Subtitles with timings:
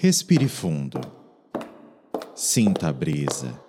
[0.00, 1.00] Respire fundo.
[2.32, 3.60] Sinta a brisa.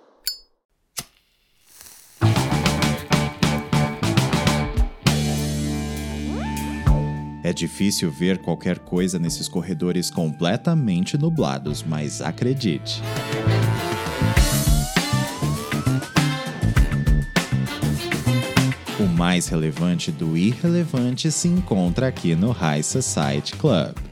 [7.42, 13.02] É difícil ver qualquer coisa nesses corredores completamente nublados, mas acredite.
[19.00, 24.09] O mais relevante do irrelevante se encontra aqui no High Society Club.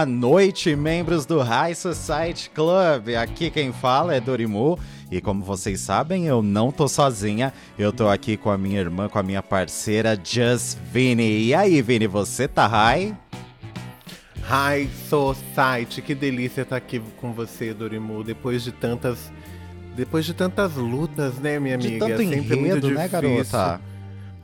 [0.00, 3.10] Boa noite, membros do High Society Club.
[3.20, 4.78] Aqui quem fala é Dorimu.
[5.10, 7.52] E como vocês sabem, eu não tô sozinha.
[7.78, 11.42] Eu tô aqui com a minha irmã, com a minha parceira Just Vini.
[11.42, 13.14] E aí, Vini, você tá high?
[14.44, 19.30] High Society, que delícia estar aqui com você, Dorimu, depois de tantas
[19.94, 22.06] depois de tantas lutas, né, minha De amiga?
[22.06, 23.20] tanto Sempre enredo, muito né, difícil.
[23.20, 23.89] garota?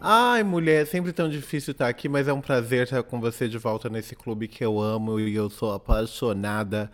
[0.01, 3.59] Ai, mulher, sempre tão difícil estar aqui, mas é um prazer estar com você de
[3.59, 6.91] volta nesse clube que eu amo e eu sou apaixonada.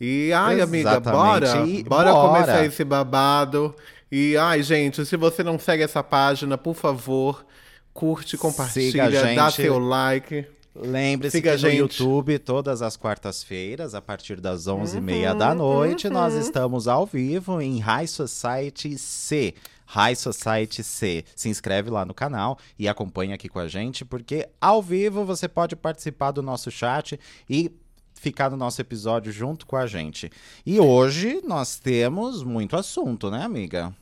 [0.00, 1.16] E ai, amiga, Exatamente.
[1.50, 2.28] bora, E bora bora.
[2.28, 3.74] começar esse babado.
[4.10, 7.44] E ai, gente, se você não segue essa página, por favor,
[7.92, 9.62] curte, compartilha, Siga a dá gente.
[9.62, 10.46] seu like.
[10.80, 11.76] Lembre-se que a no gente.
[11.78, 17.60] YouTube, todas as quartas-feiras, a partir das Uhum, 11h30 da noite, nós estamos ao vivo
[17.60, 19.54] em High Society C.
[19.90, 21.24] High Society C.
[21.34, 25.48] Se inscreve lá no canal e acompanha aqui com a gente, porque ao vivo você
[25.48, 27.18] pode participar do nosso chat
[27.48, 27.72] e
[28.14, 30.30] ficar no nosso episódio junto com a gente.
[30.66, 33.94] E hoje nós temos muito assunto, né, amiga?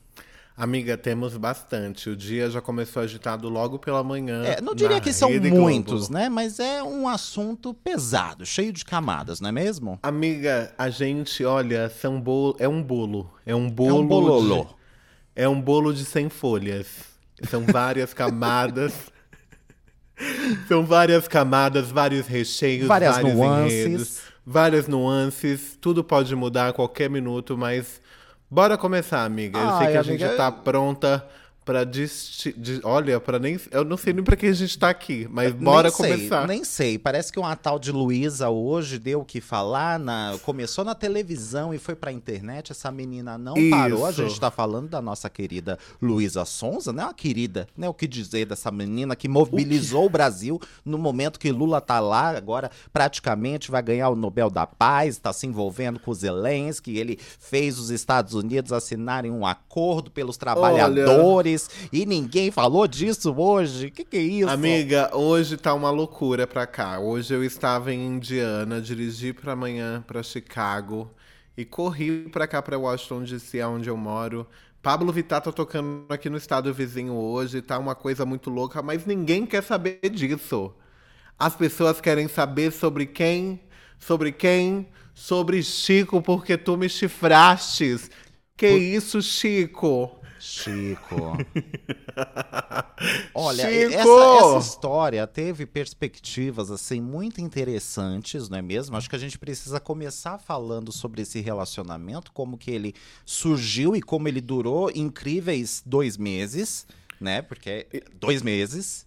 [0.56, 2.08] Amiga, temos bastante.
[2.08, 4.42] O dia já começou agitado logo pela manhã.
[4.42, 6.14] É, não diria que são muitos, Globo.
[6.14, 6.30] né?
[6.30, 9.98] Mas é um assunto pesado, cheio de camadas, não é mesmo?
[10.02, 13.30] Amiga, a gente, olha, são bolo, é um bolo.
[13.44, 13.90] É um bolo.
[13.90, 14.64] É um bololô.
[14.64, 14.75] de-
[15.36, 16.86] é um bolo de 100 folhas.
[17.48, 18.94] São várias camadas.
[20.66, 23.72] São várias camadas, vários recheios, Várias vários nuances.
[23.86, 25.76] enredos, várias nuances.
[25.78, 28.00] Tudo pode mudar a qualquer minuto, mas
[28.50, 29.58] bora começar, amiga.
[29.58, 31.22] Eu sei que a amiga, gente tá pronta
[31.66, 32.54] pra disti...
[32.84, 35.88] olha, para nem eu não sei nem pra que a gente tá aqui, mas bora
[35.88, 36.46] nem sei, começar.
[36.46, 36.96] Nem sei.
[36.96, 39.98] Parece que uma tal de Luísa hoje deu o que falar.
[39.98, 40.38] Na...
[40.44, 42.70] Começou na televisão e foi pra internet.
[42.70, 44.06] Essa menina não parou.
[44.06, 44.22] A Isso.
[44.22, 47.02] gente tá falando da nossa querida Luísa Sonza, né?
[47.02, 47.88] Uma querida, né?
[47.88, 52.28] O que dizer dessa menina que mobilizou o, Brasil no momento que Lula tá lá,
[52.28, 56.96] agora praticamente vai ganhar o Nobel da Paz, tá se envolvendo com o Zelensky.
[56.96, 61.55] Ele fez os Estados Unidos assinarem um acordo pelos trabalhadores
[61.92, 63.90] e ninguém falou disso hoje.
[63.90, 64.48] Que que é isso?
[64.48, 66.98] Amiga, hoje tá uma loucura pra cá.
[66.98, 71.10] Hoje eu estava em Indiana, dirigi pra amanhã pra Chicago
[71.56, 74.46] e corri pra cá pra Washington DC, onde eu moro.
[74.82, 79.04] Pablo Vittar tá tocando aqui no estado vizinho hoje, tá uma coisa muito louca, mas
[79.04, 80.72] ninguém quer saber disso.
[81.38, 83.60] As pessoas querem saber sobre quem,
[83.98, 88.10] sobre quem, sobre Chico, porque tu me chifrastes.
[88.56, 90.15] Que isso, Chico?
[90.46, 91.36] Chico.
[93.34, 93.94] Olha, Chico!
[93.94, 98.96] Essa, essa história teve perspectivas assim muito interessantes, não é mesmo?
[98.96, 104.00] Acho que a gente precisa começar falando sobre esse relacionamento, como que ele surgiu e
[104.00, 106.86] como ele durou incríveis dois meses,
[107.20, 107.42] né?
[107.42, 107.86] Porque
[108.20, 109.04] dois meses.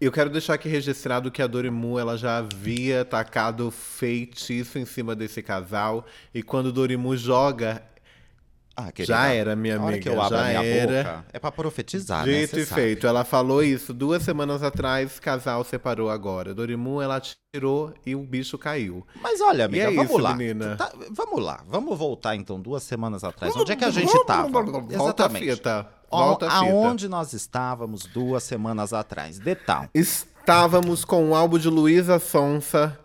[0.00, 5.16] Eu quero deixar aqui registrado que a Dorimu ela já havia tacado feitiço em cima
[5.16, 7.82] desse casal e quando Dorimu joga,
[8.80, 11.02] Ah, querida, já era, minha a hora amiga, que eu abro a já minha era.
[11.02, 12.42] boca, é pra profetizar, né?
[12.42, 12.80] Dito Cê e sabe.
[12.80, 13.06] feito.
[13.08, 16.54] Ela falou isso duas semanas atrás, casal separou agora.
[16.54, 19.04] Dorimu ela tirou e o bicho caiu.
[19.20, 20.32] Mas olha, amiga, é vamos isso, lá.
[20.36, 20.76] menina.
[20.76, 23.52] Tá, vamos lá, vamos voltar então duas semanas atrás.
[23.56, 24.48] Onde é que a gente tava?
[24.48, 25.50] Volta a Exatamente.
[25.56, 25.88] fita.
[26.08, 26.72] Ó, Volta a fita.
[26.72, 29.40] Aonde nós estávamos duas semanas atrás?
[29.40, 29.86] Detal.
[29.92, 32.96] Estávamos com o álbum de Luísa Sonsa.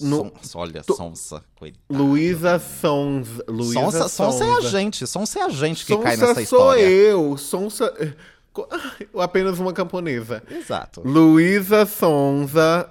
[0.00, 0.32] No...
[0.42, 1.44] Sonsa, olha, Sonsa.
[1.54, 1.82] Coitada.
[1.90, 3.44] Luísa Sonsa.
[3.48, 4.68] Luísa Sonsa, Sonsa é a Sonsa.
[4.68, 5.06] gente.
[5.06, 6.82] Sonsa é a gente que Sonsa cai nessa sou história.
[6.82, 7.36] eu.
[7.38, 8.16] Sonsa.
[9.18, 10.42] Apenas uma camponesa.
[10.50, 11.02] Exato.
[11.04, 12.88] Luísa Sonza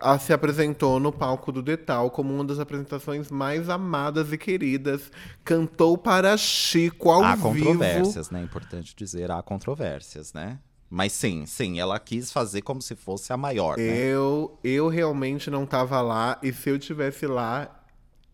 [0.00, 5.10] ah, se apresentou no palco do Detal como uma das apresentações mais amadas e queridas.
[5.44, 7.48] Cantou para Chico ao Há vivo.
[7.48, 8.42] controvérsias, né?
[8.42, 10.58] Importante dizer, há controvérsias, né?
[10.94, 13.82] Mas sim, sim, ela quis fazer como se fosse a maior, né?
[13.84, 17.84] Eu, eu realmente não tava lá, e se eu tivesse lá,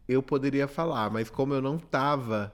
[0.07, 2.53] eu poderia falar, mas como eu não tava,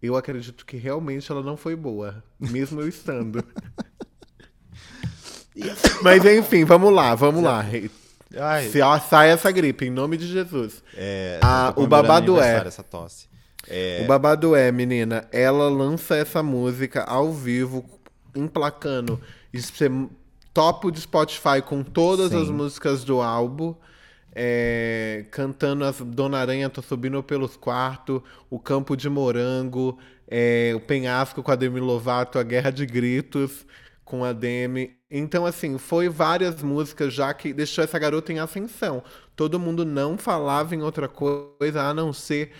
[0.00, 3.44] eu acredito que realmente ela não foi boa, mesmo eu estando.
[6.02, 7.66] mas enfim, vamos lá, vamos lá.
[8.38, 10.84] Ai, Se ó, sai essa gripe, em nome de Jesus.
[10.96, 13.26] é, Ah, o babado é- Essa tosse.
[14.02, 17.84] O babado é, menina, ela lança essa música ao vivo,
[18.34, 19.20] emplacando
[19.54, 19.90] ser
[20.52, 22.42] topo de Spotify com todas Sim.
[22.42, 23.74] as músicas do álbum.
[24.34, 29.98] é, cantando as Dona Aranha Tô Subindo Pelos Quartos, O Campo de Morango,
[30.28, 33.66] é, O Penhasco com a Demi Lovato, A Guerra de Gritos
[34.04, 34.96] com a Demi.
[35.10, 39.02] Então, assim, foi várias músicas já que deixou essa garota em ascensão.
[39.36, 42.52] Todo mundo não falava em outra coisa a não ser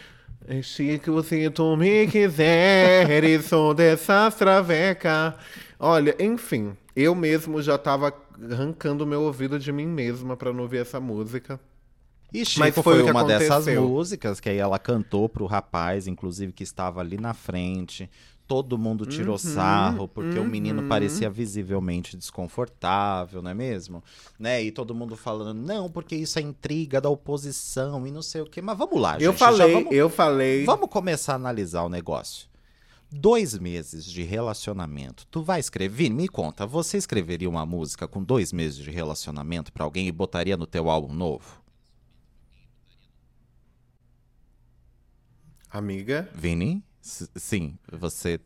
[0.63, 5.37] se que você tu me quiseres, sou dessa traveca.
[5.79, 8.13] Olha, enfim, eu mesmo já tava
[8.51, 11.61] arrancando meu ouvido de mim mesma pra não ouvir essa música.
[12.33, 13.87] E Chico Mas foi, foi uma dessas aconteceu.
[13.87, 18.11] músicas que aí ela cantou pro rapaz, inclusive que estava ali na frente.
[18.53, 24.05] Todo mundo tirou Uhum, sarro, porque o menino parecia visivelmente desconfortável, não é mesmo?
[24.39, 24.63] Né?
[24.63, 28.45] E todo mundo falando, não, porque isso é intriga da oposição e não sei o
[28.45, 28.61] quê.
[28.61, 29.41] Mas vamos lá, eu gente.
[29.41, 30.65] já falei, vamos, eu falei.
[30.67, 32.47] vamos começar a analisar o negócio.
[33.11, 35.27] Dois meses de relacionamento.
[35.31, 36.11] Tu vai escrever?
[36.11, 40.59] Me conta, você escreveria uma música com dois meses de relacionamento pra alguém e botaria
[40.59, 41.63] no teu álbum novo?
[45.71, 46.85] Amiga, Vini?
[47.03, 48.39] S- sim, você.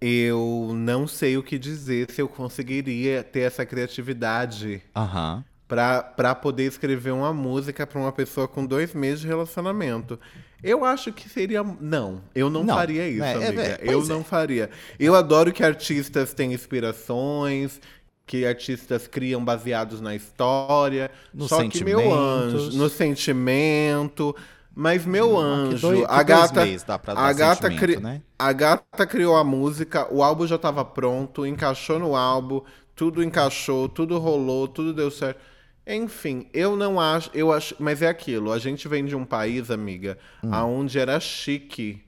[0.00, 5.44] eu não sei o que dizer se eu conseguiria ter essa criatividade Aham.
[5.66, 10.18] pra, pra poder escrever uma música pra uma pessoa com dois meses de relacionamento.
[10.62, 11.62] Eu acho que seria.
[11.62, 13.62] Não, eu não, Não, faria isso, é, é, amiga.
[13.62, 14.24] é, eu pois não é.
[14.24, 14.70] faria.
[14.98, 17.80] Eu adoro que artistas têm inspirações,
[18.26, 21.10] que artistas criam baseados na história.
[21.32, 24.34] Nos só que meu anjo, no sentimento.
[24.76, 26.76] Mas meu que anjo, dois- a gata,
[27.14, 28.22] a gata, cri- né?
[28.38, 32.62] a gata criou a música, o álbum já estava pronto, encaixou no álbum,
[32.94, 35.40] tudo encaixou, tudo rolou, tudo deu certo.
[35.86, 39.70] Enfim, eu não acho, eu acho, mas é aquilo, a gente vem de um país,
[39.70, 40.50] amiga, Hum.
[40.52, 42.04] aonde era chique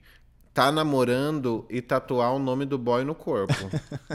[0.59, 3.53] tá namorando e tatuar o nome do boy no corpo.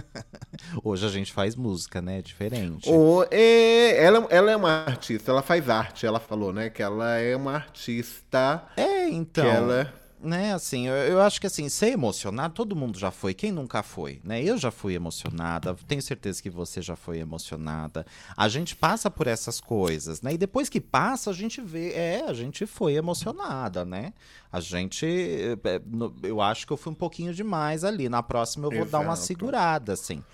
[0.84, 2.20] Hoje a gente faz música, né?
[2.20, 2.86] Diferente.
[2.90, 7.16] Ou, é, ela, ela é uma artista, ela faz arte, ela falou, né, que ela
[7.16, 9.42] é uma artista, É, então.
[9.42, 13.34] que ela Né, assim, eu, eu acho que assim, ser emocionado, todo mundo já foi.
[13.34, 14.42] Quem nunca foi, né?
[14.42, 18.06] Eu já fui emocionada, tenho certeza que você já foi emocionada.
[18.34, 20.32] A gente passa por essas coisas, né?
[20.32, 24.14] E depois que passa, a gente vê, é, a gente foi emocionada, né?
[24.50, 28.08] A gente, é, no- eu acho que eu fui um pouquinho demais ali.
[28.08, 29.26] Na próxima eu vou dar uma Exato.
[29.26, 30.24] segurada, assim.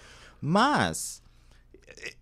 [0.40, 1.20] Mas
[1.88, 2.14] é,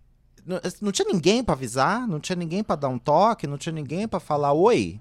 [0.43, 3.73] não, não tinha ninguém pra avisar, não tinha ninguém pra dar um toque, não tinha
[3.73, 4.99] ninguém pra falar oi.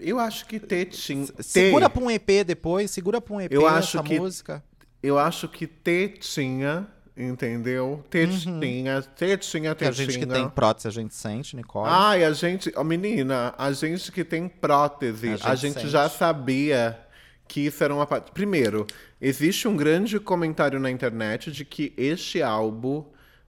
[0.00, 1.26] Eu acho que ter tinha.
[1.40, 4.64] Segura ter- pra um EP depois, segura pra um EP Eu acho essa que- música.
[5.02, 6.86] Eu acho que tetinha,
[7.16, 8.04] entendeu?
[8.10, 9.76] Tetinha, tetinha, Uhum.
[9.76, 11.88] Que a gente que tem prótese, a gente sente, Nicole.
[11.88, 15.88] Ai, a gente, ó, menina, a gente que tem prótese, A a gente gente, sente.
[15.88, 16.98] já sabia
[17.46, 18.30] que isso era uma parte.
[18.32, 18.86] Primeiro,
[19.20, 23.04] existe um grande comentário na internet de que este álbum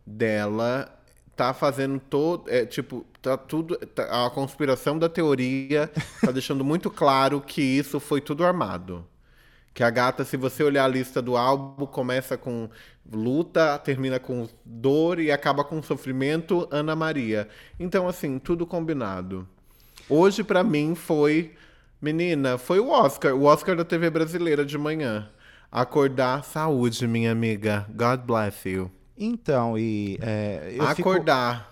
[0.07, 0.89] dela
[1.41, 6.91] tá fazendo todo, é, tipo, tá tudo, tá- a conspiração da teoria tá deixando muito
[6.91, 9.07] claro que isso foi tudo armado.
[9.73, 12.69] Que a gata, se você olhar a lista do álbum, começa com
[13.11, 17.49] luta, termina com dor e acaba com sofrimento, Ana Maria.
[17.79, 19.49] Então, assim, tudo combinado.
[20.11, 21.55] Hoje, pra mim, foi.
[22.03, 23.35] Menina, foi o Oscar.
[23.35, 25.31] O Oscar da TV brasileira de manhã.
[25.73, 27.87] Acordar, saúde, minha amiga.
[27.95, 28.91] God bless you.
[29.23, 31.71] Então, e é, eu fico- Acordar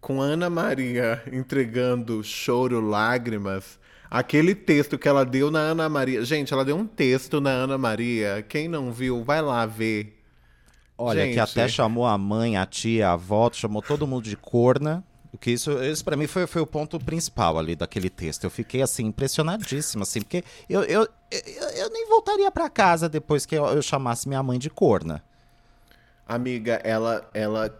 [0.00, 3.78] com Ana Maria entregando choro, lágrimas.
[4.10, 6.24] Aquele texto que ela deu na Ana Maria.
[6.24, 8.42] Gente, ela deu um texto na Ana Maria.
[8.48, 10.18] Quem não viu, vai lá ver.
[10.96, 11.40] Olha, que Gente.
[11.40, 15.04] até chamou a mãe, a tia, a avó, chamou todo mundo de corna.
[15.30, 18.44] O que isso, isso para mim foi, foi o ponto principal ali daquele texto.
[18.44, 23.44] Eu fiquei assim impressionadíssima, assim, porque eu, eu, eu, eu nem voltaria pra casa depois
[23.44, 25.22] que eu, eu chamasse minha mãe de corna.
[26.28, 27.74] Amiga, ela, ela,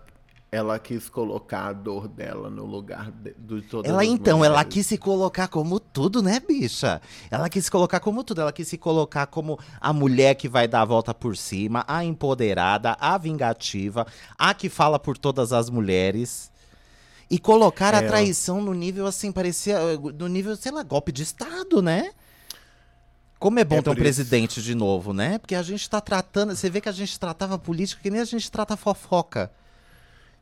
[0.51, 4.73] ela quis colocar a dor dela no lugar de, de todas Ela então, ela mulheres.
[4.75, 7.01] quis se colocar como tudo, né, bicha?
[7.31, 8.41] Ela quis se colocar como tudo.
[8.41, 12.03] Ela quis se colocar como a mulher que vai dar a volta por cima, a
[12.03, 14.07] empoderada, a vingativa,
[14.39, 16.51] a que fala por todas as mulheres.
[17.31, 18.07] E colocar a É.
[18.07, 19.79] traição no nível assim, parecia.
[20.19, 22.13] No nível, sei lá, golpe de Estado, né?
[23.39, 24.03] Como é bom É ter um isso.
[24.03, 25.39] presidente de novo, né?
[25.39, 26.55] Porque a gente tá tratando.
[26.57, 29.51] Você vê que a gente tratava política que nem a gente trata fofoca.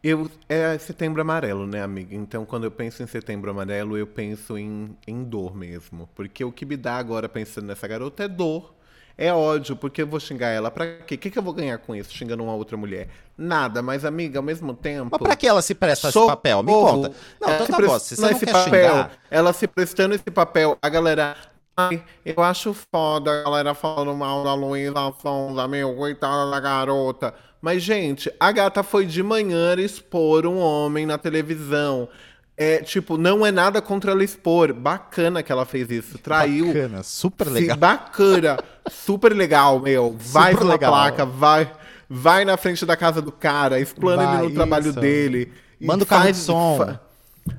[0.03, 2.15] Eu, é setembro amarelo, né, amiga?
[2.15, 6.09] Então, quando eu penso em setembro amarelo, eu penso em, em dor mesmo.
[6.15, 8.75] Porque o que me dá agora pensando nessa garota é dor.
[9.19, 10.71] É ódio, porque eu vou xingar ela.
[10.71, 11.15] Pra quê?
[11.15, 13.09] O que, que eu vou ganhar com isso, xingando uma outra mulher?
[13.37, 15.09] Nada, mas, amiga, ao mesmo tempo.
[15.11, 16.33] Mas pra que ela se presta esse Socorro.
[16.33, 16.62] papel?
[16.62, 17.12] Me conta.
[17.41, 17.99] Não, Ela então se tá bom.
[17.99, 19.12] Se você não esse quer papel, xingar...
[19.31, 21.37] ela se prestando esse papel, a galera.
[21.78, 27.35] Ai, eu acho foda a galera falando mal da Luísa Sonza, meu, coitada da garota.
[27.61, 32.09] Mas, gente, a gata foi de manhã expor um homem na televisão.
[32.56, 34.73] É, tipo, não é nada contra ela expor.
[34.73, 36.18] Bacana que ela fez isso.
[36.18, 36.68] Traiu.
[36.68, 37.76] Bacana, super legal.
[37.76, 38.59] bacana.
[38.88, 40.16] Super legal, meu.
[40.18, 40.92] Vai Super pela legal.
[40.92, 41.71] placa, vai,
[42.09, 45.00] vai na frente da casa do cara, explana Vai, ele no trabalho isso.
[45.00, 45.52] dele.
[45.80, 46.76] e Manda o carro de som.
[46.78, 47.00] fa-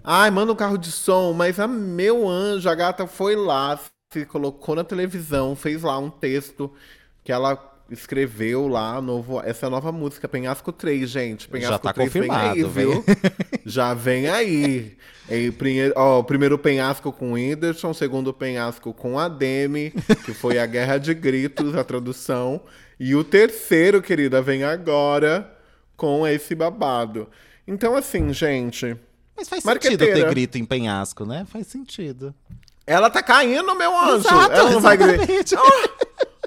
[0.04, 3.78] Ai, manda um carro de som, mas a meu anjo, a gata foi lá,
[4.10, 6.72] se colocou na televisão, fez lá um texto
[7.24, 11.48] que ela escreveu lá, novo, essa nova música, Penhasco 3, gente.
[11.48, 13.04] Penhasco Já tá 3 vem confirmado, aí, viu?
[13.66, 14.98] Já vem aí.
[15.30, 15.54] E,
[15.96, 19.92] ó, o primeiro penhasco com o Whindersson, o segundo penhasco com a Demi,
[20.26, 22.62] que foi a Guerra de Gritos, a tradução.
[23.00, 25.54] E o terceiro, querida, vem agora
[25.96, 27.30] com esse babado.
[27.66, 28.98] Então, assim, gente,
[29.36, 31.46] Mas faz sentido ter grito em penhasco, né?
[31.50, 32.34] Faz sentido.
[32.88, 34.28] Ela tá caindo, meu anjo.
[34.28, 35.24] Exato, ela não vai gritar.
[35.30, 35.56] exatamente.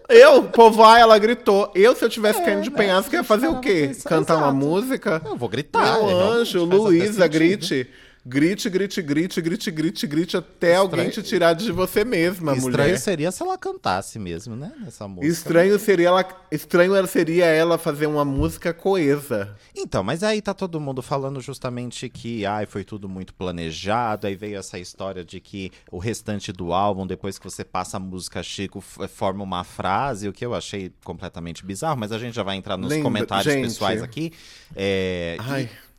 [0.09, 1.71] Eu, povoar, ela gritou.
[1.73, 2.77] Eu, se eu tivesse caindo de né?
[2.77, 3.91] penhasco, ia fazer o quê?
[3.91, 4.09] Exato.
[4.09, 5.23] Cantar uma música?
[5.25, 5.99] Eu vou gritar.
[5.99, 7.29] Meu é, anjo, Luísa, sentido.
[7.29, 7.91] grite.
[8.25, 12.99] Grite, grite, grite, grite, grite, grite, até alguém te tirar de você mesma, Estranho mulher.
[12.99, 14.71] seria se ela cantasse mesmo, né?
[14.79, 15.27] Nessa música.
[15.27, 19.57] Estranho seria ela, estranho seria ela fazer uma música coesa.
[19.75, 24.35] Então, mas aí tá todo mundo falando justamente que ai, foi tudo muito planejado, aí
[24.37, 28.43] veio essa história de que o restante do álbum, depois que você passa a música
[28.43, 32.57] Chico, forma uma frase, o que eu achei completamente bizarro, mas a gente já vai
[32.57, 33.63] entrar nos Lembra- comentários gente.
[33.65, 34.31] pessoais aqui.
[34.77, 35.90] É, Ai, E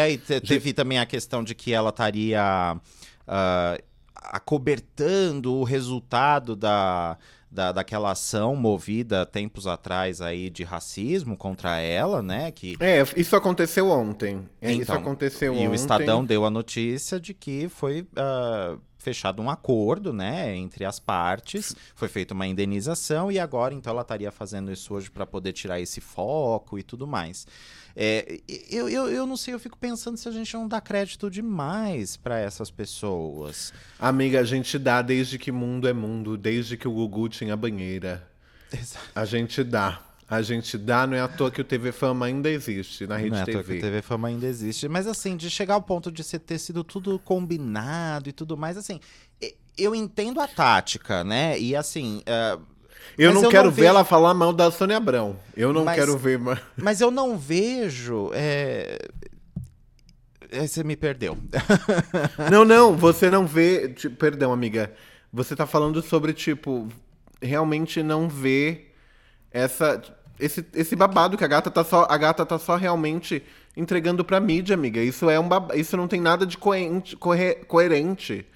[0.00, 2.40] aí te- teve também a questão de que ela estaria
[3.26, 3.78] ah,
[4.14, 7.16] acobertando o resultado da,
[7.50, 12.50] da, daquela ação movida tempos atrás aí de racismo contra ela, né?
[12.50, 14.46] Que é, isso aconteceu ontem.
[14.60, 15.68] É, isso Então, aconteceu e ontem.
[15.68, 21.00] o Estadão deu a notícia de que foi ah, fechado um acordo, né, entre as
[21.00, 25.52] partes, foi feita uma indenização e agora então ela estaria fazendo isso hoje para poder
[25.52, 27.46] tirar esse foco e tudo mais.
[27.96, 28.40] É,
[28.70, 32.16] eu, eu, eu não sei, eu fico pensando se a gente não dá crédito demais
[32.16, 33.72] para essas pessoas.
[33.98, 38.28] Amiga, a gente dá desde que mundo é mundo, desde que o Gugu tinha banheira.
[39.14, 40.09] A gente dá.
[40.30, 43.30] A gente dá, não é à toa que o TV Fama ainda existe na Rede
[43.30, 43.78] Não é à toa que TV.
[43.78, 44.86] o TV Fama ainda existe.
[44.88, 48.76] Mas assim, de chegar ao ponto de ser, ter sido tudo combinado e tudo mais,
[48.76, 49.00] assim,
[49.76, 51.58] eu entendo a tática, né?
[51.58, 52.58] E assim, ah,
[53.18, 55.36] Eu Mas não eu quero não ver vejo- ela falar mal da Sônia Abrão.
[55.56, 56.38] Eu não Mas- quero ver.
[56.38, 58.30] ma- Mas eu não vejo.
[58.32, 58.98] É...
[60.50, 61.36] é, Você me perdeu.
[62.50, 63.88] Não, não, você não vê.
[64.18, 64.92] Perdão, amiga.
[65.32, 66.88] Você tá falando sobre, tipo,
[67.42, 68.94] realmente não ver
[69.50, 70.00] essa.
[70.40, 72.06] Esse, esse babado que a gata tá só.
[72.08, 73.42] A gata tá só realmente
[73.76, 75.00] entregando pra mídia, amiga.
[75.02, 75.78] Isso é um bab...
[75.78, 77.16] Isso não tem nada de coerente.
[77.66, 78.46] coerente.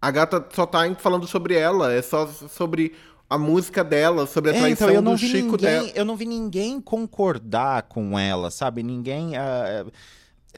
[0.00, 1.92] A gata só tá falando sobre ela.
[1.92, 2.94] É só sobre
[3.28, 5.80] a música dela, sobre a É, traição então eu não do vi Chico dela.
[5.82, 8.82] ninguém, eu não vi ninguém concordar com ela, sabe?
[8.82, 9.36] Ninguém.
[9.36, 9.84] ah,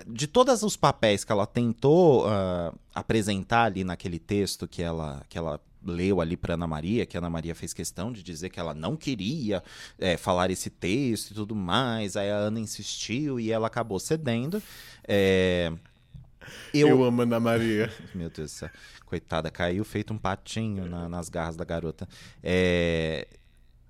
[0.07, 5.37] de todos os papéis que ela tentou ah, apresentar ali naquele texto que ela, que
[5.37, 8.61] ela leu ali para Ana Maria, que a Ana Maria fez questão de dizer que
[8.61, 9.63] ela não queria
[9.99, 14.63] eh, falar esse texto e tudo mais, aí a Ana insistiu e ela acabou cedendo.
[15.07, 15.73] É,
[16.73, 17.03] Eu...
[17.05, 17.93] amo a Ana Maria.
[18.15, 18.71] Meu Deus do céu.
[19.07, 22.09] Coitada, caiu feito um patinho na- nas garras da garota.
[22.43, 23.27] É,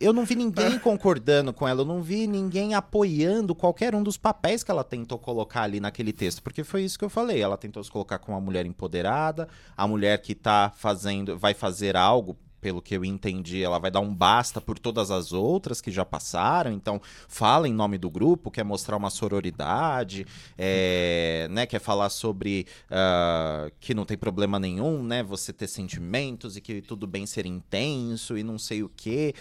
[0.03, 4.17] Eu não vi ninguém concordando com ela, eu não vi ninguém apoiando qualquer um dos
[4.17, 7.41] papéis que ela tentou colocar ali naquele texto, porque foi isso que eu falei.
[7.41, 11.97] Ela tentou se colocar como uma mulher empoderada, a mulher que tá fazendo, vai fazer
[11.97, 12.37] algo.
[12.61, 16.05] Pelo que eu entendi, ela vai dar um basta por todas as outras que já
[16.05, 16.71] passaram.
[16.71, 20.25] Então, fala em nome do grupo, quer mostrar uma sororidade,
[20.57, 26.57] é, né, quer falar sobre ah, que não tem problema nenhum, né, você ter sentimentos
[26.57, 29.35] e que tudo bem ser intenso e não sei o quê.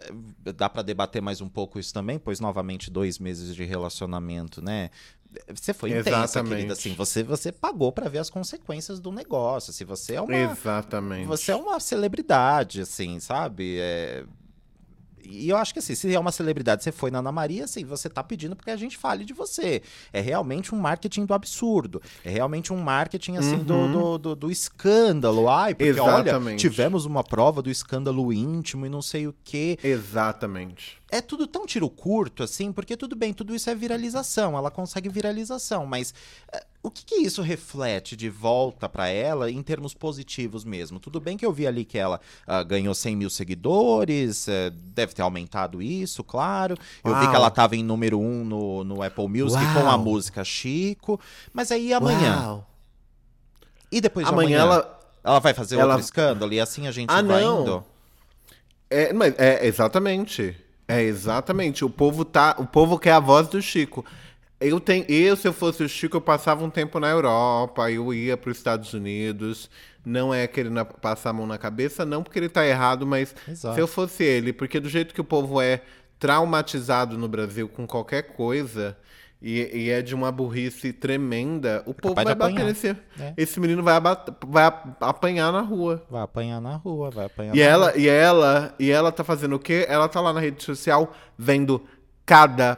[0.00, 4.62] É, Dá pra debater mais um pouco isso também, pois novamente dois meses de relacionamento,
[4.62, 4.90] né?
[5.54, 6.50] Você foi intensa, Exatamente.
[6.56, 6.72] querida.
[6.72, 9.72] Assim, você, você pagou pra ver as consequências do negócio.
[9.72, 11.26] Se você é uma, Exatamente.
[11.26, 13.78] você é uma celebridade, assim, sabe?
[13.78, 14.24] É,
[15.24, 17.84] E eu acho que assim, se é uma celebridade, você foi na Ana Maria, assim,
[17.84, 19.82] você tá pedindo porque a gente fale de você.
[20.12, 22.00] É realmente um marketing do absurdo.
[22.24, 23.92] É realmente um marketing, assim, do, Uhum.
[23.92, 25.48] do, do, do escândalo.
[25.48, 26.60] Ai, porque olha, Exatamente.
[26.60, 29.78] tivemos uma prova do escândalo íntimo e não sei o quê.
[29.82, 30.98] Exatamente.
[31.10, 35.08] É tudo tão tiro curto, assim, porque tudo bem, tudo isso é viralização, ela consegue
[35.08, 36.14] viralização, mas
[36.52, 40.98] eh, o que, que isso reflete de volta pra ela em termos positivos mesmo?
[40.98, 45.12] Tudo bem que eu vi ali que ela ah, ganhou 100 mil seguidores, eh, deve
[45.12, 46.74] ter aumentado isso, claro.
[47.04, 47.30] Eu vi Uau.
[47.30, 49.98] que ela tava em número um no, no Apple Music com a Uau.
[49.98, 51.20] música Chico,
[51.52, 52.40] mas aí amanhã?
[52.46, 52.66] Uau.
[53.92, 54.76] E depois de Amanhã amanhã?
[54.78, 55.00] ela.
[55.22, 57.60] Ela vai fazer ela- outro escândalo e assim a gente Ah, vai não.
[57.62, 57.84] indo?
[58.88, 60.56] É, mas é exatamente.
[60.88, 61.84] É exatamente.
[61.84, 64.04] O povo tá, o povo quer a voz do Chico.
[64.60, 68.12] Eu tenho, eu se eu fosse o Chico, eu passava um tempo na Europa, eu
[68.12, 69.70] ia para os Estados Unidos.
[70.04, 73.74] Não é querendo passar a mão na cabeça, não porque ele tá errado, mas Exato.
[73.74, 75.82] se eu fosse ele, porque do jeito que o povo é
[76.18, 78.96] traumatizado no Brasil com qualquer coisa
[79.40, 82.64] e, e é de uma burrice tremenda, o povo capaz vai bater apanhar.
[82.64, 82.96] nesse.
[83.18, 83.36] É.
[83.36, 86.06] Esse menino vai, vai ap- apanhar na rua.
[86.08, 89.56] Vai apanhar na rua, vai apanhar E na ela, e ela, e ela tá fazendo
[89.56, 89.86] o quê?
[89.88, 91.86] Ela tá lá na rede social vendo
[92.26, 92.76] cada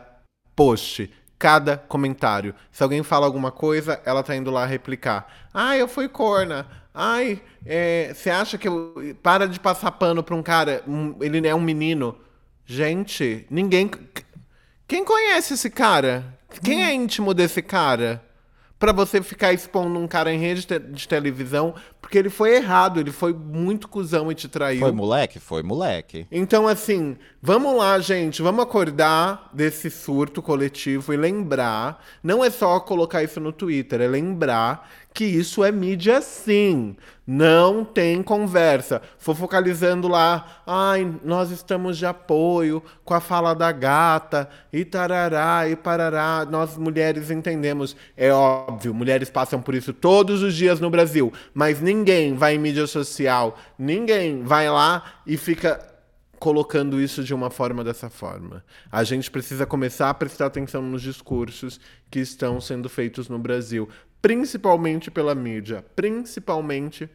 [0.56, 1.10] post,
[1.42, 2.54] cada comentário.
[2.70, 5.26] Se alguém fala alguma coisa, ela tá indo lá replicar.
[5.52, 6.64] Ai, eu fui corna.
[6.94, 8.94] Ai, é, você acha que eu.
[9.20, 10.84] Para de passar pano pra um cara.
[10.86, 12.16] um- ele é um menino.
[12.64, 13.90] Gente, ninguém.
[14.86, 16.24] Quem conhece esse cara?
[16.62, 18.22] Quem é íntimo desse cara?
[18.78, 23.12] Pra você ficar expondo um cara em rede de televisão, porque ele foi errado, ele
[23.12, 24.80] foi muito cuzão e te traiu.
[24.80, 25.38] Foi moleque?
[25.38, 26.26] Foi moleque.
[26.32, 32.04] Então, assim, vamos lá, gente, vamos acordar desse surto coletivo e lembrar.
[32.22, 36.96] Não é só colocar isso no Twitter, é lembrar que isso é mídia sim.
[37.24, 39.00] Não tem conversa.
[39.16, 45.68] For focalizando lá, ai, nós estamos de apoio com a fala da gata, e tarará,
[45.68, 46.46] e parará.
[46.50, 47.94] Nós mulheres entendemos.
[48.16, 51.91] É óbvio, mulheres passam por isso todos os dias no Brasil, mas ninguém
[52.36, 55.92] vai em mídia social, ninguém vai lá e fica
[56.38, 58.64] colocando isso de uma forma dessa forma.
[58.90, 61.78] A gente precisa começar a prestar atenção nos discursos
[62.10, 63.88] que estão sendo feitos no Brasil,
[64.20, 67.08] principalmente pela mídia, principalmente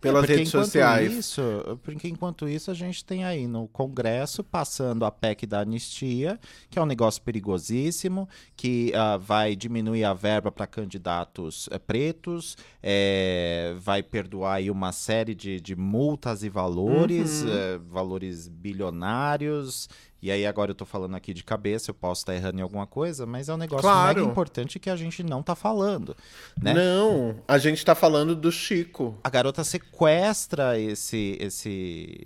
[0.00, 1.12] pelas É, redes sociais.
[1.12, 1.42] Isso,
[1.82, 6.38] porque enquanto isso a gente tem aí no Congresso passando a PEC da anistia,
[6.70, 12.56] que é um negócio perigosíssimo, que ah, vai diminuir a verba para candidatos eh, pretos,
[12.82, 17.48] eh, vai perdoar aí uma série de, de multas e valores, Uhum.
[17.50, 19.88] eh, valores bilionários.
[20.20, 22.86] E aí agora eu tô falando aqui de cabeça, eu posso estar errando em alguma
[22.86, 24.18] coisa, mas é um negócio Claro.
[24.20, 26.16] mega importante que a gente não tá falando,
[26.60, 26.74] né?
[26.74, 29.16] Não, a gente tá falando do Chico.
[29.22, 32.18] a garota sequestra esse esse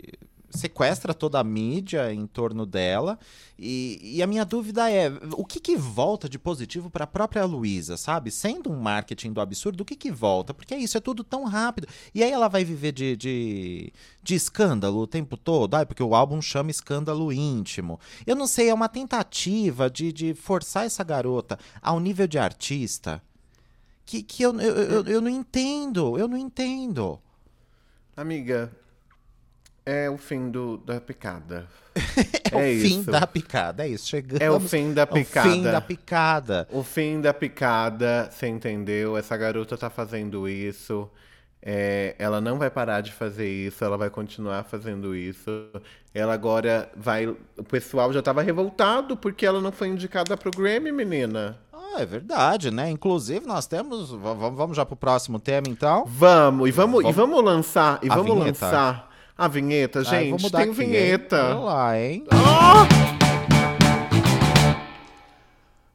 [0.53, 3.19] sequestra toda a mídia em torno dela
[3.59, 7.45] e, e a minha dúvida é o que que volta de positivo para a própria
[7.45, 8.31] Luísa, sabe?
[8.31, 10.53] Sendo um marketing do absurdo, o que que volta?
[10.53, 11.87] Porque é isso, é tudo tão rápido.
[12.15, 16.15] E aí ela vai viver de, de, de escândalo o tempo todo, ai, porque o
[16.15, 17.99] álbum chama escândalo íntimo.
[18.27, 23.23] Eu não sei, é uma tentativa de, de forçar essa garota ao nível de artista
[24.05, 27.19] que, que eu, eu, eu, eu não entendo, eu não entendo.
[28.17, 28.71] Amiga,
[29.85, 31.66] é o fim do, da picada.
[32.53, 33.11] É, o fim isso.
[33.11, 34.07] da picada, é isso.
[34.09, 35.49] Chegamos É o fim da picada.
[35.51, 36.68] fim da picada.
[36.71, 39.16] O fim da picada, você entendeu?
[39.16, 41.09] Essa garota tá fazendo isso.
[41.62, 45.51] É, ela não vai parar de fazer isso, ela vai continuar fazendo isso.
[46.12, 47.27] Ela agora vai.
[47.27, 51.57] O pessoal já tava revoltado porque ela não foi indicada pro Grammy, menina.
[51.73, 52.90] Ah, é verdade, né?
[52.90, 54.11] Inclusive, nós temos.
[54.11, 56.05] v- v- Vamos já pro próximo tema, então.
[56.07, 58.66] Vamos, e vamos, e Vamos- vamos lançar, e A vamos vinheta.
[58.66, 60.42] lançar a vinheta, Ai, gente.
[60.42, 61.37] mudar tem vinheta.
[61.37, 62.25] Olha lá, hein?
[62.31, 63.02] Ah!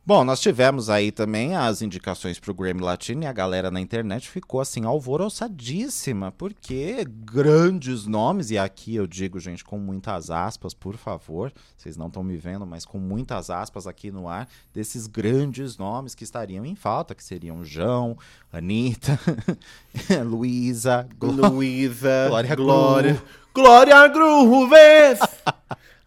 [0.08, 4.30] Bom, nós tivemos aí também as indicações pro Grammy Latino e a galera na internet
[4.30, 10.96] ficou assim alvoroçadíssima, porque grandes nomes, e aqui eu digo, gente, com muitas aspas, por
[10.96, 15.78] favor, vocês não estão me vendo, mas com muitas aspas aqui no ar, desses grandes
[15.78, 18.18] nomes que estariam em falta, que seriam João,
[18.50, 19.20] Anitta,
[20.26, 23.24] Luísa, Luísa, Glória Glória.
[23.54, 25.20] Glória Grooves!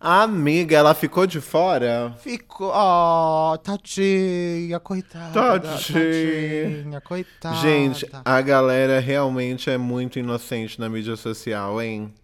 [0.02, 2.14] Amiga, ela ficou de fora?
[2.20, 2.72] Ficou.
[2.74, 5.30] Oh, tadinha, coitada.
[5.34, 6.72] Tadinha.
[6.72, 7.56] Tadinha, coitada.
[7.56, 12.14] Gente, a galera realmente é muito inocente na mídia social, hein?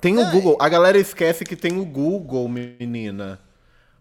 [0.00, 0.56] Tem o Google.
[0.58, 3.38] A galera esquece que tem o Google, menina.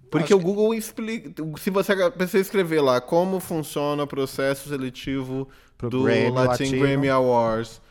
[0.10, 1.30] Porque o Google explica.
[1.60, 6.80] Se você precisa escrever lá como funciona o processo seletivo Pro do Grammy Latin Latino.
[6.80, 7.82] Grammy Awards.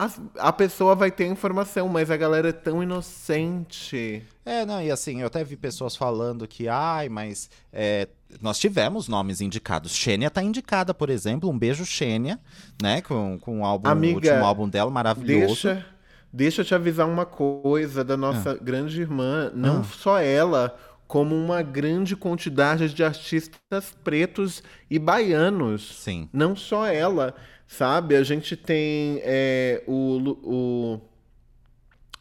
[0.00, 4.22] A, a pessoa vai ter informação, mas a galera é tão inocente.
[4.46, 8.08] É, não, e assim, eu até vi pessoas falando que, ai, mas é,
[8.40, 9.94] nós tivemos nomes indicados.
[9.94, 12.40] Xênia tá indicada, por exemplo, um beijo Xênia,
[12.80, 15.68] né, com, com o, álbum, Amiga, o último álbum dela, maravilhoso.
[15.68, 15.86] Deixa,
[16.32, 20.74] deixa eu te avisar uma coisa da nossa grande irmã, não só ela,
[21.06, 26.02] como uma grande quantidade de artistas pretos e baianos.
[26.02, 26.26] Sim.
[26.32, 27.34] Não só ela,
[27.70, 28.16] sabe?
[28.16, 31.00] A gente tem é, o, o.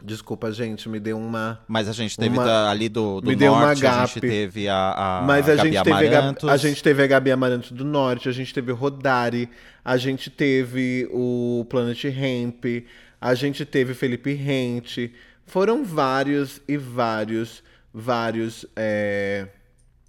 [0.01, 1.59] Desculpa, gente, me deu uma.
[1.67, 4.21] Mas a gente teve Uma- da- ali do, do me deu uma norte, a gente
[4.21, 6.49] teve a, a Mas a, Gabi gente teve a, Amarantos.
[6.49, 9.49] a gente teve a Gabi Amaranto do Norte, a gente teve o Rodari,
[9.83, 12.63] a gente teve o Planet Hemp,
[13.19, 15.13] a gente teve Felipe Rente.
[15.45, 17.61] Foram vários e vários,
[17.93, 19.47] vários é,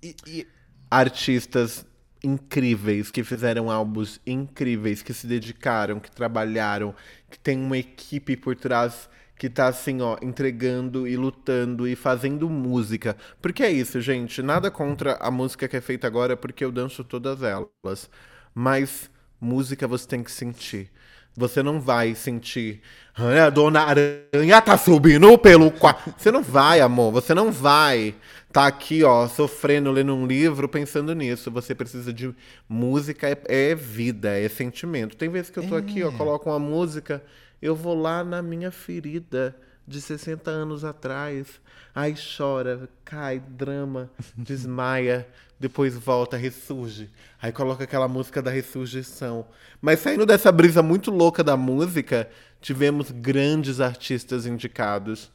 [0.00, 0.46] E- e-
[0.88, 1.84] artistas
[2.22, 6.94] incríveis que fizeram álbuns incríveis, que se dedicaram, que trabalharam,
[7.30, 12.48] que tem uma equipe por trás que tá assim, ó, entregando e lutando e fazendo
[12.50, 13.16] música.
[13.40, 17.02] Porque é isso, gente, nada contra a música que é feita agora, porque eu danço
[17.02, 18.10] todas elas.
[18.54, 20.90] Mas música você tem que sentir.
[21.36, 22.80] Você não vai sentir.
[23.14, 26.14] "Ah, A dona Aranha tá subindo pelo quarto.
[26.18, 27.12] Você não vai, amor.
[27.12, 28.14] Você não vai
[28.52, 31.50] tá aqui, ó, sofrendo, lendo um livro, pensando nisso.
[31.50, 32.34] Você precisa de
[32.68, 35.16] música, é, é vida, é sentimento.
[35.16, 37.22] Tem vezes que eu tô aqui, ó, coloco uma música,
[37.62, 39.54] eu vou lá na minha ferida
[39.86, 41.46] de 60 anos atrás.
[41.94, 45.26] Aí chora, cai, drama, desmaia,
[45.60, 47.10] depois volta, ressurge.
[47.40, 49.44] Aí coloca aquela música da ressurgição.
[49.80, 52.28] Mas saindo dessa brisa muito louca da música,
[52.62, 55.30] tivemos grandes artistas indicados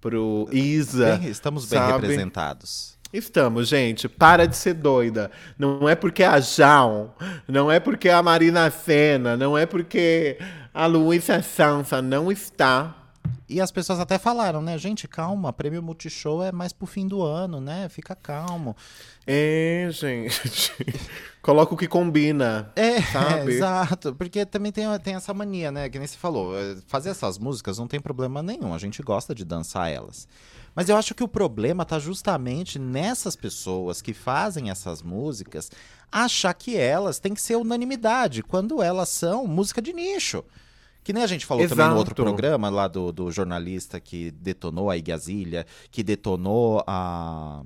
[0.00, 1.16] pro Isa.
[1.16, 1.92] bem- estamos bem sabe?
[1.92, 2.98] representados.
[3.12, 4.08] Estamos, gente.
[4.08, 5.30] Para de ser doida.
[5.58, 7.12] Não é porque a João,
[7.46, 10.38] não é porque a Marina Senna, não é porque
[10.72, 12.96] a Luísa Sansa não está.
[13.50, 14.78] E as pessoas até falaram, né?
[14.78, 17.88] Gente, calma, prêmio Multishow é mais pro fim do ano, né?
[17.88, 18.76] Fica calmo.
[19.26, 20.72] É, gente.
[21.42, 22.70] Coloca o que combina.
[22.76, 23.50] É, Sabe?
[23.56, 24.14] exato.
[24.14, 25.88] Porque também tem, tem essa mania, né?
[25.88, 26.56] Que nem você falou.
[26.56, 28.72] eh, Fazer essas músicas não tem problema nenhum.
[28.72, 30.28] A gente gosta de dançar elas.
[30.74, 35.70] Mas eu acho que o problema tá justamente nessas pessoas que fazem essas músicas
[36.12, 40.44] achar que elas têm que ser unanimidade, quando elas são música de nicho.
[41.02, 42.22] Que nem a gente falou também no outro Exato.
[42.22, 47.62] programa lá do, do jornalista que detonou a Igazilha, que detonou a.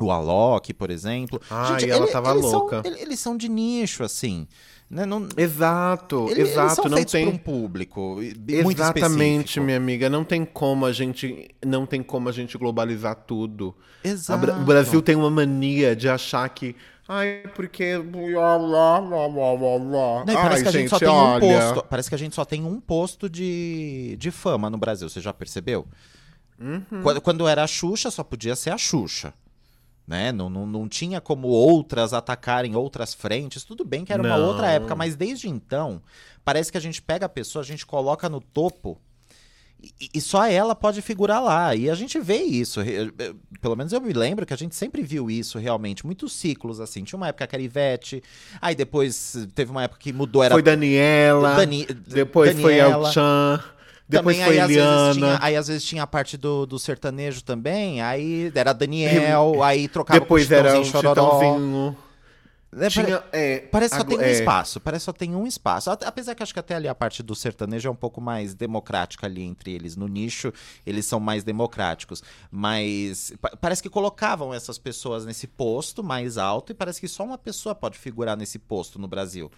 [0.00, 1.40] O Alok, por exemplo.
[1.50, 2.82] Ai, ela tava eles são- louca.
[2.84, 4.48] ele- eles são de nicho, assim.
[4.90, 5.06] Né?
[5.06, 6.60] Não, Exato, ele- exato.
[6.60, 7.28] Eles são não tem.
[7.28, 9.64] um público e- muito Exatamente, específico.
[9.64, 10.10] minha amiga.
[10.10, 13.74] Não tem como a gente, não tem como a gente globalizar tudo.
[14.02, 14.40] Exato.
[14.44, 16.74] Bra- O Brasil tem uma mania de achar que,
[17.08, 20.24] ai, porque blá, blá, blá, blá, blá.
[20.24, 21.36] Não, parece Ai, que a gente, só tem olha.
[21.36, 21.86] um posto.
[21.88, 25.08] Parece que a gente só tem um posto de, de fama no Brasil.
[25.08, 25.86] Você já percebeu?
[26.58, 27.02] Uhum.
[27.02, 29.34] Quando, quando era a Xuxa, só podia ser a Xuxa.
[30.06, 30.32] Né?
[30.32, 33.64] Não, não, não tinha como outras atacarem outras frentes.
[33.64, 34.46] Tudo bem que era uma Não.
[34.46, 36.02] outra época, mas desde então,
[36.44, 39.00] parece que a gente pega a pessoa, a gente coloca no topo
[40.14, 41.74] e, só ela pode figurar lá.
[41.74, 42.80] E a gente vê isso.
[42.80, 43.10] eh,
[43.60, 46.04] Pelo menos eu me lembro que a gente sempre viu isso realmente.
[46.06, 47.04] Muitos ciclos, assim.
[47.04, 48.22] Tinha uma época que era Ivete,
[48.60, 53.08] aí depois teve uma época que mudou, era Foi Daniela, Dani- depois foi Daniela.
[53.08, 53.64] El Chan,
[54.08, 55.14] depois também, foi aí, às vezes, Eliana.
[55.14, 59.88] tinha, aí às vezes tinha a parte do, do sertanejo também, aí era Daniel, aí
[59.88, 61.40] trocava Depois com era o Chitãozinho, Chororó.
[61.40, 61.96] Chitãozinho.
[62.74, 65.46] É, Tinha, pare- é, Parece que só tem um é, espaço, parece só tem um
[65.46, 65.90] espaço.
[65.90, 69.26] Apesar que acho que até ali a parte do sertanejo é um pouco mais democrática
[69.26, 69.94] ali entre eles.
[69.94, 70.50] No nicho,
[70.86, 72.22] eles são mais democráticos.
[72.50, 77.24] Mas pa- parece que colocavam essas pessoas nesse posto mais alto e parece que só
[77.24, 79.50] uma pessoa pode figurar nesse posto no Brasil.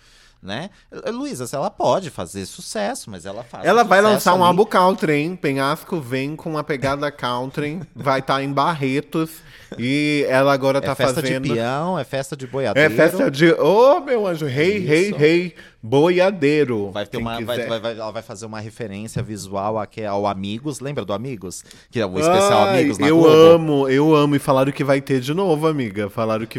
[0.45, 0.69] Né?
[0.93, 3.65] Eh, Luísa, ela pode fazer sucesso, mas ela faz.
[3.65, 4.49] Ela vai lançar um ali.
[4.49, 5.37] álbum country, hein?
[5.37, 9.31] Penhasco vem com uma pegada country, vai estar em Barretos
[9.79, 12.95] e ela agora tá É festa fazendo de peão, é festa de É boiadeiro.
[12.95, 13.53] festa de.
[13.53, 15.55] Ô, meu anjo, rei, rei, rei,
[15.85, 16.91] boiadeiro.
[16.91, 20.81] Vai ter uma, vai, vai- vai- ela vai fazer uma referência visual aqui ao Amigos.
[20.81, 21.63] Lembra do Amigos?
[21.91, 23.31] Que é o especial Ai, Amigos na eu Globo.
[23.37, 24.37] amo, eu amo.
[24.37, 26.09] E falaram que vai ter de novo, amiga.
[26.09, 26.59] Falaram que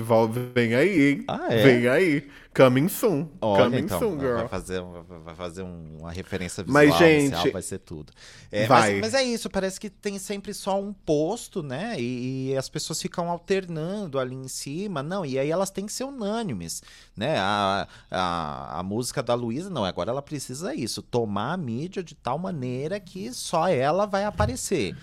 [0.54, 1.24] vem aí, hein?
[1.28, 1.64] Ah, é?
[1.64, 2.28] Vem aí.
[2.56, 3.28] Coming soon.
[3.42, 4.36] Olha, Coming então, soon, girl.
[4.38, 4.82] vai fazer,
[5.26, 8.14] vai fazer um- uma referência visual Mas, gente, inicial, vai ser tudo.
[8.50, 8.92] É, vai.
[8.94, 11.96] Mas, mas é isso, parece que tem sempre só um posto, né?
[12.00, 15.04] E, e as pessoas ficam alternando ali em cima.
[15.04, 16.82] Não, e aí elas têm que ser unânimes,
[17.18, 17.36] né?
[17.40, 22.16] A, a, a música da Luísa, não, agora ela precisa isso, tomar a mídia de
[22.16, 24.96] tal maneira que só ela vai aparecer.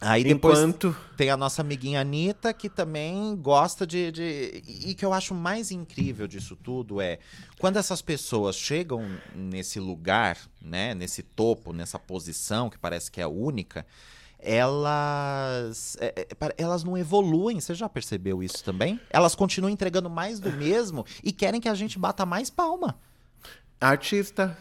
[0.00, 0.94] Aí depois Enquanto.
[1.16, 4.62] tem a nossa amiguinha Anitta, que também gosta de, de.
[4.66, 7.18] E que eu acho mais incrível disso tudo é
[7.58, 9.02] quando essas pessoas chegam
[9.34, 10.94] nesse lugar, né?
[10.94, 13.86] Nesse topo, nessa posição, que parece que é única,
[14.44, 15.96] elas.
[16.00, 17.60] é, é, elas não evoluem.
[17.60, 19.00] Você já percebeu isso também?
[19.10, 22.96] Elas continuam entregando mais do mesmo e querem que a gente bata mais palma.
[23.80, 24.56] Artista.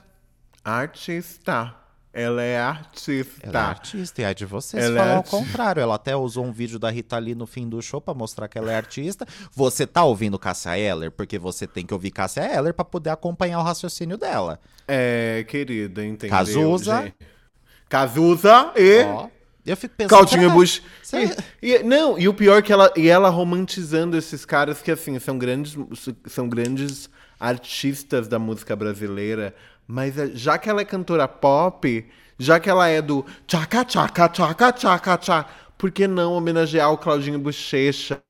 [0.64, 1.76] Artista.
[2.16, 3.40] Ela é artista.
[3.42, 5.82] Ela é artista, e é de vocês Ela é ao contrário.
[5.82, 8.56] Ela até usou um vídeo da Rita Lee no fim do show pra mostrar que
[8.56, 9.26] ela é artista.
[9.52, 13.60] Você tá ouvindo Cássia Eller porque você tem que ouvir Cássia Eller pra poder acompanhar
[13.60, 14.60] o raciocínio dela.
[14.88, 16.38] É, querida, entendeu?
[16.38, 17.02] Cazuza.
[17.02, 17.16] gente?
[17.90, 19.04] Cazuza e.
[19.06, 19.28] Ó,
[19.66, 20.10] eu fico pensando.
[20.42, 20.82] Será- Bush.
[21.02, 24.82] será- E, e- não, e o pior é que ela, e ela romantizando esses caras
[24.82, 25.76] que, assim, são grandes,
[26.28, 29.54] são grandes artistas da música brasileira,
[29.88, 32.06] mas é- já que ela é cantora pop,
[32.40, 36.98] já que ela é do tchaca, tchaca, tchaca, tchaca, tchaca, por que não homenagear o
[36.98, 38.22] Claudinho Bochecha?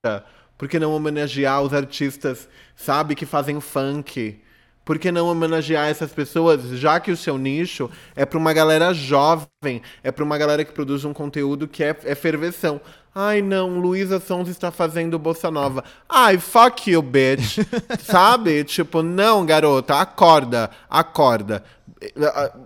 [0.58, 4.40] Por que não homenagear os artistas, sabe, que fazem funk?
[4.86, 8.94] Por que não homenagear essas pessoas, já que o seu nicho é pra uma galera
[8.94, 12.82] jovem, é pra uma galera que produz um conteúdo que é, é ferveção.
[13.16, 15.84] Ai, não, Luísa Sons está fazendo bossa nova.
[16.10, 17.60] Ai, fuck you, bitch.
[18.04, 18.64] Sabe?
[18.66, 21.64] Tipo, não, garota, acorda, acorda.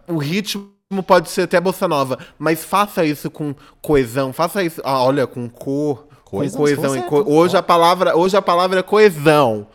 [0.08, 0.71] O ritmo
[1.06, 5.47] pode ser até bossa nova, mas faça isso com coesão, faça isso, ah, olha, com
[5.49, 7.01] cor, Coesão, com coesão.
[7.03, 9.67] co- Hoje a palavra, hoje a palavra é coesão.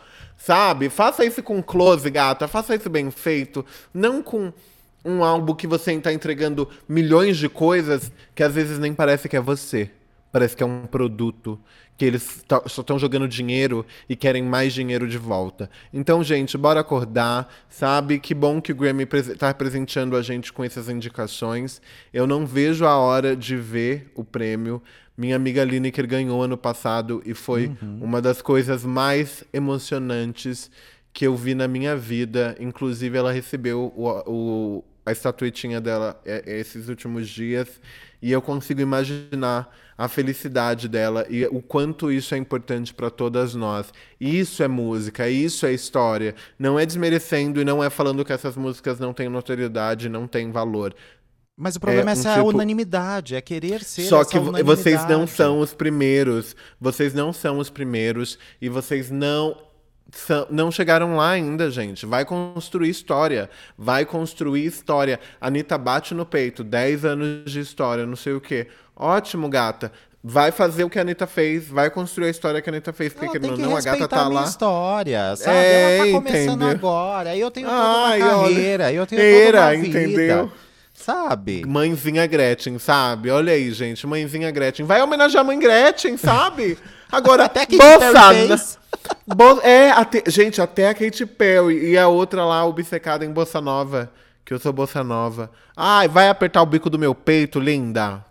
[0.45, 0.89] Sabe?
[0.89, 2.49] Faça isso com close, gata.
[2.49, 3.65] Faça isso bem feito.
[3.93, 4.51] Não com
[5.05, 9.37] um álbum que você está entregando milhões de coisas que às vezes nem parece que
[9.37, 9.89] é você.
[10.33, 11.57] Parece que é um produto.
[11.95, 15.69] Que eles só estão jogando dinheiro e querem mais dinheiro de volta.
[15.93, 18.17] Então, gente, bora acordar, sabe?
[18.19, 21.79] Que bom que o Grammy está presenteando a gente com essas indicações.
[22.11, 24.81] Eu não vejo a hora de ver o prêmio.
[25.15, 30.71] Minha amiga Lineker ganhou ano passado e foi uma das coisas mais emocionantes
[31.13, 32.55] que eu vi na minha vida.
[32.59, 37.79] Inclusive, ela recebeu o, o- a estatuetinha dela é, esses últimos dias
[38.21, 43.53] e eu consigo imaginar a felicidade dela e o quanto isso é importante para todas
[43.55, 43.93] nós.
[44.19, 46.35] Isso é música, isso é história.
[46.57, 50.51] Não é desmerecendo e não é falando que essas músicas não têm notoriedade, não têm
[50.51, 50.93] valor.
[51.55, 55.07] Mas o problema é, É essa tipo- unanimidade, é querer ser Só que vo- vocês
[55.07, 56.55] não são os primeiros.
[56.81, 58.39] Vocês não são os primeiros.
[58.59, 59.55] E vocês não.
[60.11, 62.05] São- não chegaram lá ainda, gente.
[62.05, 63.49] Vai construir história.
[63.77, 65.19] Vai construir história.
[65.39, 66.63] Anitta bate no peito.
[66.63, 68.67] 10 anos de história, não sei o quê.
[68.95, 69.91] Ótimo, gata.
[70.25, 71.67] Vai fazer o que a Anitta fez.
[71.67, 73.11] Vai construir a história que a Anitta fez.
[73.13, 74.47] Porque, que não, a gata tá a minha lá.
[74.47, 75.57] história, sabe?
[75.57, 76.69] É, ela tá começando entendeu?
[76.69, 77.29] agora.
[77.31, 78.55] Aí eu tenho toda Ai, uma olha.
[78.55, 80.01] carreira, eu tenho Era, toda uma vida.
[80.01, 80.51] entendeu?
[80.93, 81.65] Sabe?
[81.65, 83.29] Mãezinha Gretchen, sabe?
[83.31, 84.05] Olha aí, gente.
[84.07, 84.85] Mãezinha Gretchen.
[84.85, 86.77] Vai homenagear a mãe Gretchen, sabe?
[87.11, 88.79] Agora, Até que fez.
[89.27, 93.59] Bo- É, até- gente, até a Katy Perry e a outra lá, obcecada em Bossa
[93.61, 94.11] Nova.
[94.45, 95.49] Que eu sou Bossa Nova.
[95.75, 98.23] Ai, vai apertar o bico do meu peito, linda.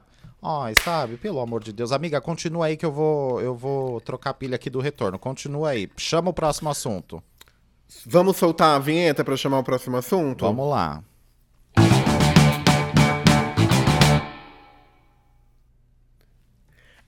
[0.42, 1.16] Ai, sabe?
[1.16, 1.92] Pelo amor de Deus.
[1.92, 5.18] Amiga, continua aí que eu vou, eu vou trocar a pilha aqui do retorno.
[5.18, 5.88] Continua aí.
[5.96, 7.22] Chama o próximo assunto.
[8.06, 10.44] Vamos soltar a vinheta pra chamar o próximo assunto?
[10.44, 11.02] Vamos lá.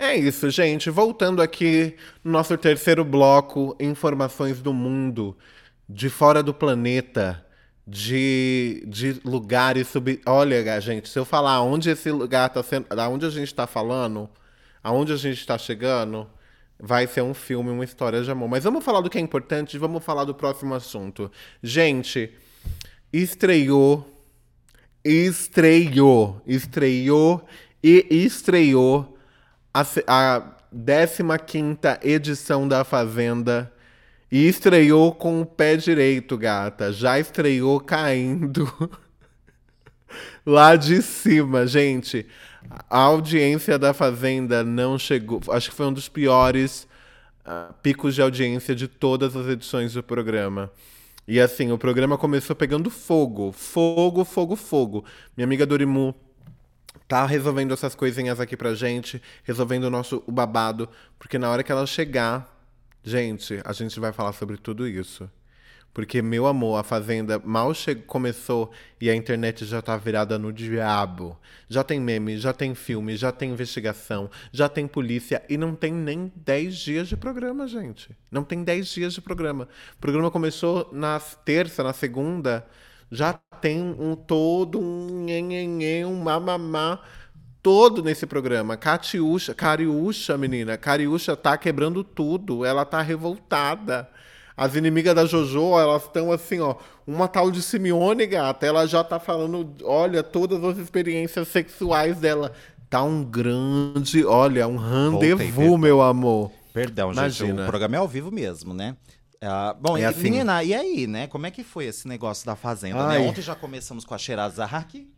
[0.04, 0.90] É isso, gente.
[0.90, 5.34] Voltando aqui no nosso terceiro bloco, informações do mundo,
[5.88, 7.42] de fora do planeta,
[7.86, 10.20] de, de lugares sub.
[10.26, 12.86] Olha, gente, se eu falar onde esse lugar tá sendo.
[13.00, 14.28] Aonde a gente tá falando,
[14.82, 16.28] aonde a gente tá chegando,
[16.78, 18.48] vai ser um filme, uma história de amor.
[18.48, 21.32] Mas vamos falar do que é importante, vamos falar do próximo assunto.
[21.62, 22.30] Gente,
[23.10, 24.06] estreou
[25.04, 27.46] estreou, estreou
[27.82, 29.13] e estreou
[29.74, 33.72] a, se- a 15ª edição da Fazenda
[34.30, 36.92] e estreou com o pé direito, gata.
[36.92, 38.66] Já estreou caindo
[40.46, 42.26] lá de cima, gente.
[42.88, 45.40] A audiência da Fazenda não chegou.
[45.50, 46.88] Acho que foi um dos piores
[47.44, 50.70] ah, picos de audiência de todas as edições do programa.
[51.26, 53.52] E assim, o programa começou pegando fogo.
[53.52, 55.04] Fogo, fogo, fogo.
[55.36, 56.14] Minha amiga Dorimu
[57.06, 60.88] tá resolvendo essas coisinhas aqui pra gente, resolvendo o nosso o babado,
[61.18, 62.54] porque na hora que ela chegar,
[63.02, 65.28] gente, a gente vai falar sobre tudo isso.
[65.94, 67.70] Porque, meu amor, a Fazenda mal
[68.08, 71.38] começou e a internet já tá virada no diabo.
[71.68, 75.92] Já tem meme, já tem filme, já tem investigação, já tem polícia e não tem
[75.92, 78.10] nem 10 dias de programa, gente.
[78.28, 79.68] Não tem 10 dias de programa.
[79.94, 82.66] O programa começou na terça, na segunda,
[83.14, 87.00] já tem um todo, um nhenhenhê, um mamamá.
[87.62, 88.76] todo nesse programa.
[88.76, 90.76] Catiúcha, Cariúcha, menina.
[90.76, 92.62] Cariúcha tá quebrando tudo.
[92.62, 94.06] Ela tá revoltada.
[94.56, 96.76] As inimigas da Jojo, elas estão assim, ó.
[97.06, 102.52] Uma tal de Simeone, gata, ela já tá falando, olha, todas as experiências sexuais dela.
[102.88, 106.52] Tá um grande, olha, um rendezvous, Voltei, meu amor.
[106.72, 107.62] Perdão, gente, Imagina.
[107.62, 108.94] o programa é ao vivo mesmo, né?
[109.44, 110.22] Ah, bom, É e, assim.
[110.22, 111.26] menina, e aí, né?
[111.26, 113.06] Como é que foi esse negócio da Fazenda?
[113.08, 113.18] né?
[113.18, 115.08] Ontem já começamos com a Sherazaki.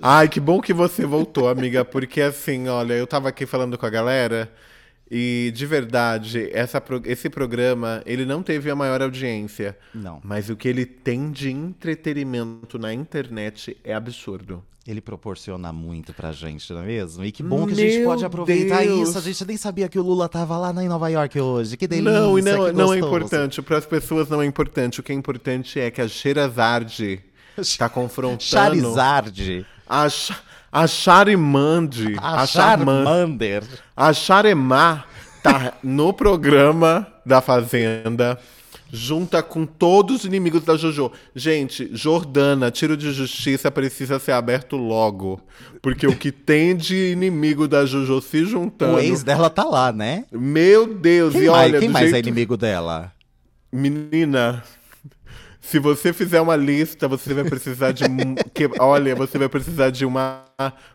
[0.00, 3.84] Ai, que bom que você voltou, amiga, porque assim, olha, eu tava aqui falando com
[3.84, 4.50] a galera
[5.10, 10.56] e de verdade, essa, esse programa, ele não teve a maior audiência, Não, mas o
[10.56, 14.64] que ele tem de entretenimento na internet é absurdo.
[14.86, 17.24] Ele proporciona muito pra gente, não é mesmo?
[17.24, 19.10] E que bom que a gente Meu pode aproveitar Deus.
[19.10, 19.18] isso.
[19.18, 21.76] A gente nem sabia que o Lula tava lá em Nova York hoje.
[21.76, 25.00] Que delícia, não, e não, não é importante, para as pessoas não é importante.
[25.00, 27.20] O que é importante é que a Sherazade
[27.78, 29.66] tá confrontando Charizard.
[29.88, 30.08] a,
[30.72, 32.46] a Charimande, A, a.
[32.46, 33.62] Charmander.
[33.96, 35.06] A Charemar
[35.42, 38.38] tá no programa da Fazenda,
[38.94, 41.10] junta com todos os inimigos da Jojo.
[41.34, 45.40] Gente, Jordana, tiro de justiça precisa ser aberto logo.
[45.80, 48.96] Porque o que tem de inimigo da Jojo se juntando.
[48.96, 50.26] O ex dela tá lá, né?
[50.30, 53.10] Meu Deus, Quem e mais, olha, quem mais é jeito- inimigo dela?
[53.72, 54.62] Menina,
[55.62, 58.04] se você fizer uma lista, você vai precisar de.
[58.04, 60.44] um- que, olha, você vai precisar de uma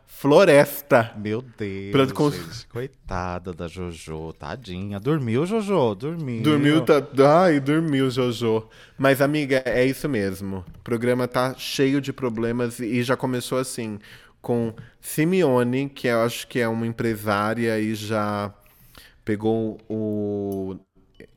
[0.06, 1.14] floresta.
[1.18, 2.68] Meu Deus, Pra gente.
[2.68, 5.00] Coitada da Jojo, tadinha.
[5.00, 5.96] Dormiu, Jojo?
[5.96, 6.42] Dormiu.
[6.44, 7.02] Dormiu, tá.
[7.44, 8.68] Ai, dormiu, Jojo.
[8.98, 10.66] Mas, amiga, é isso mesmo.
[10.80, 14.00] O programa tá cheio de problemas e já começou assim,
[14.42, 18.54] com Simeone, que eu acho que é uma empresária e já
[19.24, 20.78] pegou o,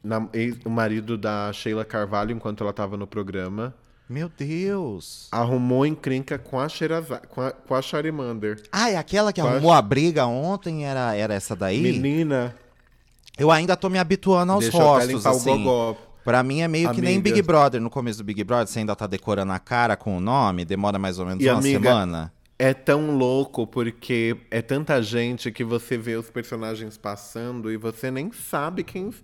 [0.03, 0.27] na-
[0.65, 3.75] o marido da Sheila Carvalho enquanto ela tava no programa.
[4.09, 5.29] Meu Deus.
[5.31, 8.61] Arrumou encrenca com a, Sherazade, com a, com a Charimander.
[8.73, 9.55] Ah, é aquela que Quase.
[9.57, 10.85] arrumou a briga ontem?
[10.85, 11.81] Era, era essa daí?
[11.81, 12.55] Menina,
[13.39, 15.51] Eu ainda tô me habituando aos deixa rostos, assim.
[15.51, 15.97] o gogó.
[16.25, 17.31] Pra mim é meio que nem Amiga.
[17.35, 17.81] Big Brother.
[17.81, 20.99] No começo do Big Brother, você ainda tá decorando a cara com o nome, demora
[20.99, 22.33] mais ou menos E, uma amiga, semana.
[22.63, 28.11] É tão louco porque é tanta gente que você vê os personagens passando e você
[28.11, 29.15] nem sabe quem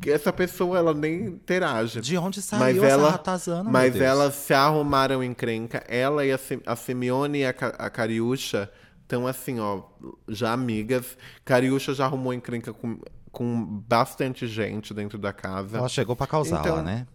[0.00, 2.00] que essa pessoa ela nem interage.
[2.00, 5.84] De onde saiu mas essa ela, ratazana, meu mas elas se arrumaram em crenca.
[5.86, 8.68] Ela e a, a Simeone e a, a Cariúcha
[9.02, 9.82] estão assim, ó,
[10.28, 11.16] já amigas.
[11.44, 12.98] Cariúcha já arrumou encrenca com,
[13.30, 15.78] com bastante gente dentro da casa.
[15.78, 17.06] Ela chegou pra causar Então, lá, né?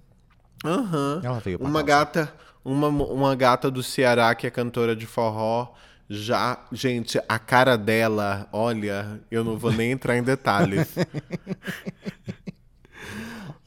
[0.63, 1.19] Aham.
[1.21, 2.05] Ela veio pra Uma causar.
[2.05, 2.33] gata,
[2.65, 5.71] uma, uma gata do Ceará que é cantora de forró.
[6.09, 10.95] Já, gente, a cara dela, olha, eu não vou nem entrar em detalhes.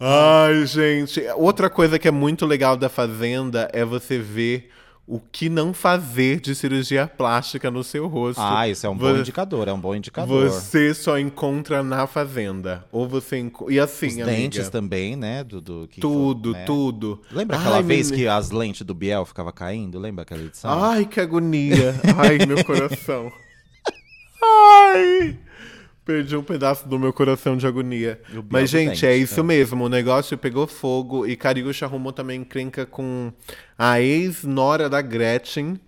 [0.01, 4.71] Ai, gente, outra coisa que é muito legal da Fazenda é você ver
[5.11, 8.41] o que não fazer de cirurgia plástica no seu rosto.
[8.41, 10.51] Ah, isso é um bom indicador, é um bom indicador.
[10.51, 12.85] Você só encontra na Fazenda.
[12.93, 13.71] Ou você enco...
[13.71, 15.43] E assim, Os amiga, dentes também, né?
[15.43, 16.67] Do, do- que tudo, foi, né?
[16.67, 17.23] tudo.
[17.33, 18.29] Lembra aquela Ai, vez menina.
[18.31, 19.99] que as lentes do Biel ficavam caindo?
[19.99, 20.71] Lembra aquela edição?
[20.85, 21.95] Ai, que agonia.
[22.17, 23.33] Ai, meu coração.
[24.45, 25.39] Ai!
[26.09, 28.19] Perdi um pedaço do meu coração de agonia.
[28.51, 29.49] Mas, gente, é isso né?
[29.49, 29.85] mesmo.
[29.85, 33.31] O negócio pegou fogo e Cariúcha arrumou também encrenca com
[33.77, 35.79] a ex-nora da Gretchen,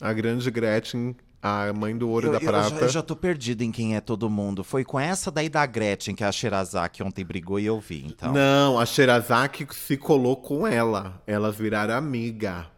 [0.00, 2.70] a grande Gretchen, a mãe do Ouro Eu, da eu Prata.
[2.70, 4.62] já, eu já tô perdido em quem é todo mundo.
[4.62, 8.32] Foi com essa daí da Gretchen que a Sherazaki ontem brigou e eu vi, então.
[8.32, 11.20] Não, a Sherazaki se colou com ela.
[11.26, 12.77] Elas viraram amiga.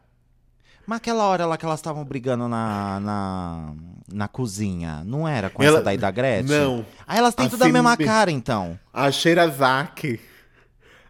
[0.90, 3.72] Mas aquela hora lá que elas estavam brigando na, na,
[4.12, 6.46] na cozinha, não era com Ela- essa daí da Gretchen?
[6.58, 6.84] Não.
[7.06, 8.76] Aí elas têm A tudo a mesma cara, então.
[8.92, 10.18] A Sherazaki,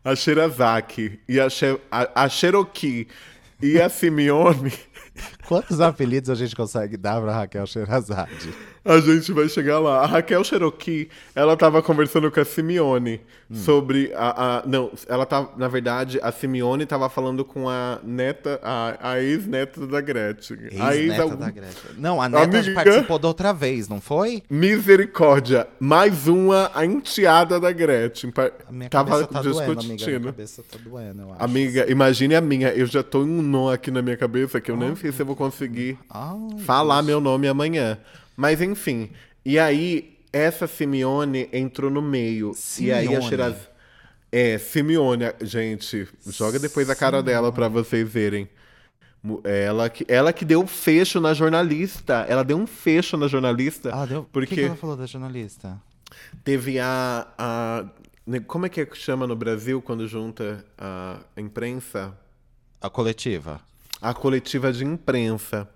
[0.04, 3.08] a Sherazaki e a, She- a, a Cherokee
[3.62, 4.70] e a Simeone,
[5.50, 8.54] Quantos apelidos a gente consegue dar pra Raquel Sherazade?
[8.84, 10.00] a gente vai chegar lá.
[10.02, 13.20] A Raquel Cherokee, ela tava conversando com a Simeone
[13.52, 15.50] sobre a, a- Não, ela tava.
[15.56, 20.56] Na verdade, a Simeone tava falando com a neta, a, a ex-neta da Gretchen.
[20.78, 21.90] a ex Ex-neta algum- da Gretchen.
[21.98, 22.72] Não, a neta Amiga.
[22.74, 24.42] participou da outra vez, não foi?
[24.48, 25.66] Misericórdia.
[25.80, 28.32] Mais uma, a enteada da Gretchen.
[28.68, 29.74] A minha Tava tá doendo, amiga.
[29.96, 30.20] discutindo.
[30.20, 31.42] Minha cabeça tá doendo, eu acho.
[31.44, 32.68] Amiga, imagine a minha.
[32.68, 35.20] Eu já tô em um nó aqui na minha cabeça que eu nem sei se
[35.20, 37.98] eu vou conseguir Ai, falar meu nome amanhã.
[38.36, 39.10] Mas enfim.
[39.42, 42.52] E aí, essa Simeone entrou no meio.
[42.78, 43.28] E aí a Simeone.
[43.28, 43.56] Shiraz...
[44.30, 48.48] É, Simeone, gente, joga depois a cara dela pra vocês verem.
[49.42, 52.26] Ela que, ela que deu um fecho na jornalista.
[52.28, 53.90] Ela deu um fecho na jornalista.
[53.94, 54.28] Ah, deu?
[54.30, 55.80] Porque O que, que ela falou da jornalista?
[56.44, 57.84] teve a, a.
[58.46, 62.14] Como é que chama no Brasil quando junta a imprensa?
[62.80, 63.60] A coletiva.
[64.00, 65.68] A coletiva de imprensa.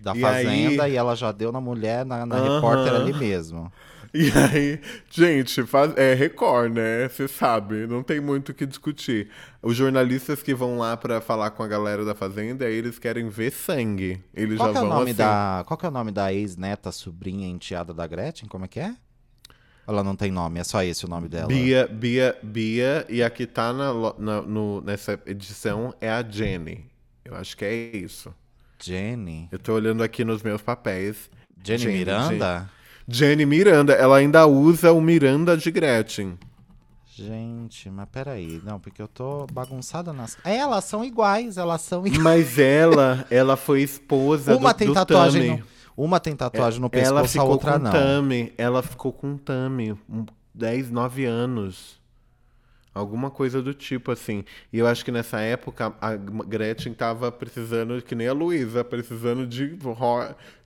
[0.00, 2.54] Da E Fazenda aí- e ela já deu na mulher, na, na Aham.
[2.54, 3.70] repórter ali mesmo.
[4.12, 7.06] E aí, gente, faz, é Record, né?
[7.08, 9.28] Você sabe, não tem muito o que discutir.
[9.62, 13.52] Os jornalistas que vão lá pra falar com a galera da Fazenda, eles querem ver
[13.52, 14.20] sangue.
[14.34, 15.18] Eles Qual já é o vão nome assim.
[15.18, 18.48] da, qual que é o nome da ex-neta, sobrinha, enteada da Gretchen?
[18.48, 18.94] Como é que é?
[19.86, 21.46] Ela não tem nome, é só esse o nome dela.
[21.46, 26.89] Bia, Bia, Bia, e a que tá na, na- no- nessa edição é a Jenny.
[27.30, 28.34] Eu acho que é isso.
[28.82, 29.48] Jenny.
[29.52, 31.30] Eu tô olhando aqui nos meus papéis.
[31.62, 32.70] Jenny, Jenny, Miranda?
[33.06, 36.38] Jenny Miranda, ela ainda usa o Miranda de Gretchen.
[37.12, 38.60] Gente, mas peraí.
[38.64, 40.38] Não, porque eu tô bagunçada nas.
[40.44, 42.22] É, elas são iguais, elas são iguais.
[42.22, 45.60] Mas ela, ela foi esposa Uma do, tem do tatuagem Tami.
[45.60, 47.90] no, Uma tem tatuagem no É, ela pescoço, a ficou outra com não.
[47.92, 48.52] Tami.
[48.56, 49.92] Ela ficou com Tami.
[50.08, 50.24] um-
[50.54, 51.99] 10, 9 anos.
[52.92, 54.44] Alguma coisa do tipo, assim.
[54.72, 59.46] E eu acho que nessa época a Gretchen tava precisando, que nem a Luísa, precisando
[59.46, 59.78] de,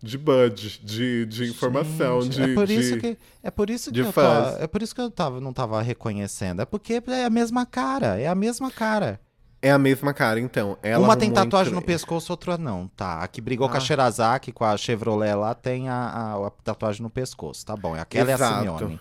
[0.02, 2.42] de bud, de, de informação, Gente, de.
[2.52, 4.56] é por isso de- que é por isso que eu fãs.
[4.58, 6.62] é por isso que eu tava, não tava reconhecendo.
[6.62, 9.20] É porque é a mesma cara, é a mesma cara.
[9.60, 10.76] É a mesma cara, então.
[10.82, 12.86] Ela Uma tem arrumou tatuagem no entre- pescoço, outra não.
[12.88, 13.80] Tá, a que brigou com a Ah.
[13.80, 17.64] Sherazaki, com a Chevrolet lá, tem a, a- a tatuagem no pescoço.
[17.66, 18.58] Tá bom, aquela é a Exato.
[18.78, 19.00] Simeone.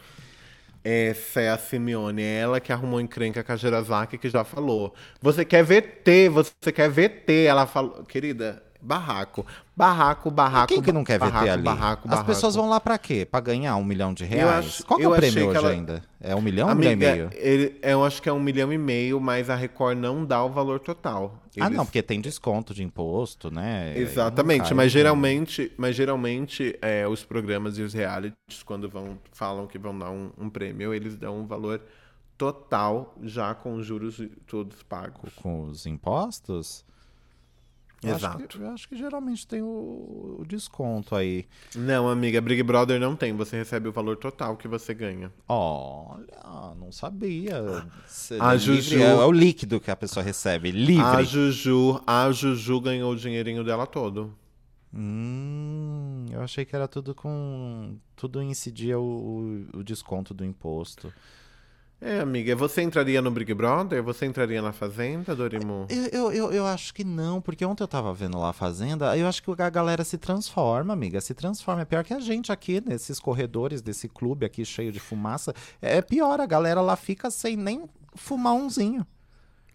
[0.84, 4.93] Essa é a Simeone, é ela que arrumou encrenca com a Gerazaki, que já falou.
[5.21, 7.45] Você quer VT, você quer VT.
[7.45, 9.45] Ela falou, querida, barraco.
[9.76, 10.67] Barraco, barraco.
[10.67, 11.63] Quem que não quer barraco, VT ali?
[11.63, 12.28] Barraco, As barraco.
[12.28, 13.26] pessoas vão lá pra quê?
[13.26, 14.65] Pra ganhar um milhão de reais?
[14.67, 16.03] acho- Qual é o prêmio hoje ela- ainda?
[16.21, 17.30] É um milhão ou um milhão e meio?
[17.34, 20.49] ele- eu acho que é um milhão e meio, mas a Record não dá o
[20.49, 21.39] valor total.
[21.59, 23.97] Ah, Eles- não, porque tem desconto de imposto, né?
[23.97, 29.65] Exatamente, cai, mas geralmente, mas geralmente é, os programas e os realities, quando vão, falam
[29.65, 31.82] que vão dar um, um prêmio, eles dão um valor
[32.38, 35.34] total, já com os juros todos pagos.
[35.41, 36.86] Com os impostos?
[38.04, 38.47] Eu acho Exato.
[38.60, 41.45] que- acho que geralmente tem o, o desconto aí.
[41.76, 43.34] Não, amiga, Big Brother não tem.
[43.36, 45.32] Você recebe o valor total que você ganha.
[45.47, 47.86] Olha, não sabia.
[48.08, 51.04] Seria A livre, Juju- É, é o líquido que a pessoa recebe, livre.
[51.04, 54.34] A Juju, a Juju ganhou o dinheirinho dela todo.
[54.95, 57.95] Hum, eu achei que era tudo com.
[58.16, 61.12] Tudo incidia o, o desconto do imposto.
[62.06, 64.04] É, amiga, você entraria no Big Brother?
[64.04, 65.88] Você entraria na Fazenda, Dorimu?
[65.89, 69.18] Eu, eu, eu, eu acho que não, porque ontem eu tava vendo lá a Fazenda,
[69.18, 71.84] eu acho que a galera se transforma, amiga, se transforma.
[71.84, 75.54] É pior que a gente aqui, nesses corredores desse clube aqui cheio de fumaça.
[75.82, 77.86] É pior, a galera lá fica sem nem
[78.16, 79.08] fumar umzinho.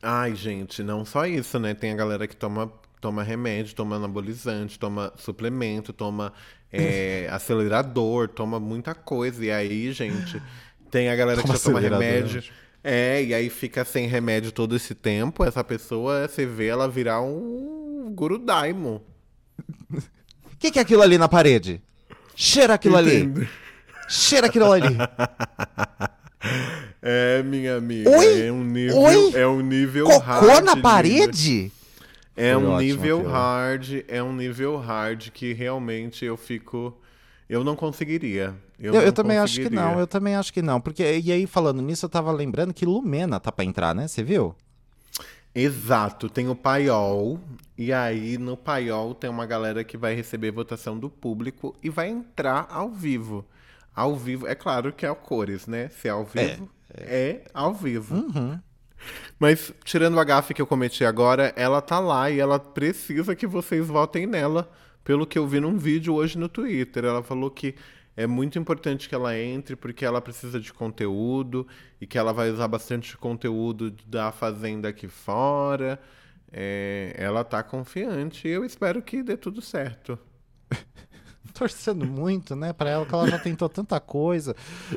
[0.02, 1.72] Ai, gente, não só isso, né?
[1.72, 2.70] Tem a galera que toma,
[3.00, 6.34] toma remédio, toma anabolizante, toma suplemento, toma
[6.70, 9.42] é, acelerador, toma muita coisa.
[9.42, 10.42] E aí, gente,
[10.90, 12.42] tem a galera Toma que já toma remédio.
[12.82, 15.44] É, e aí fica sem remédio todo esse tempo.
[15.44, 19.02] Essa pessoa, você vê ela virar um guru daimo.
[19.92, 20.00] O
[20.58, 21.82] que, que é aquilo ali na parede?
[22.34, 23.22] Cheira aquilo ali.
[23.22, 23.48] Entende?
[24.08, 24.96] Cheira aquilo ali.
[27.02, 28.10] É, minha amiga.
[28.10, 28.42] Oi?
[28.46, 29.32] É um nível, Oi?
[29.34, 30.64] é um nível Cocô hard.
[30.64, 31.72] na parede?
[32.36, 33.32] É Foi um ótimo nível aquilo.
[33.32, 36.96] hard, é um nível hard que realmente eu fico.
[37.48, 38.54] Eu não conseguiria.
[38.78, 40.80] Eu, Eu, eu também acho que não, eu também acho que não.
[40.80, 44.06] Porque, e aí, falando nisso, eu tava lembrando que Lumena tá pra entrar, né?
[44.06, 44.54] Você viu?
[45.54, 47.40] Exato, tem o paiol,
[47.76, 52.08] e aí no paiol tem uma galera que vai receber votação do público e vai
[52.08, 53.44] entrar ao vivo.
[53.94, 55.88] Ao vivo, é claro que é o cores, né?
[55.88, 58.14] Se é ao vivo, é, ao vivo.
[58.14, 58.60] Uhum.
[59.38, 63.46] Mas, tirando a gafe que eu cometi agora, ela tá lá e ela precisa que
[63.46, 64.70] vocês votem nela.
[65.02, 67.04] Pelo que eu vi num vídeo hoje no Twitter.
[67.04, 67.74] Ela falou que
[68.22, 71.66] é muito importante que ela entre porque ela precisa de conteúdo
[72.00, 76.00] e que ela vai usar bastante conteúdo da Fazenda aqui fora.
[76.50, 80.18] É, ela tá confiante e eu espero que dê tudo certo.
[81.54, 84.54] Torcendo muito, né, pra ela, que ela já tentou tanta coisa.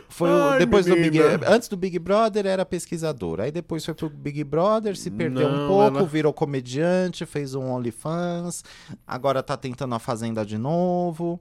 [0.10, 1.40] Foi o- Ai, depois do Big, menina.
[1.48, 5.58] antes do Big Brother era pesquisadora, aí depois foi pro Big Brother, se perdeu um
[5.58, 8.64] Não, pouco, ela- virou comediante, fez um OnlyFans,
[9.08, 11.40] agora tá tentando a Fazenda de novo.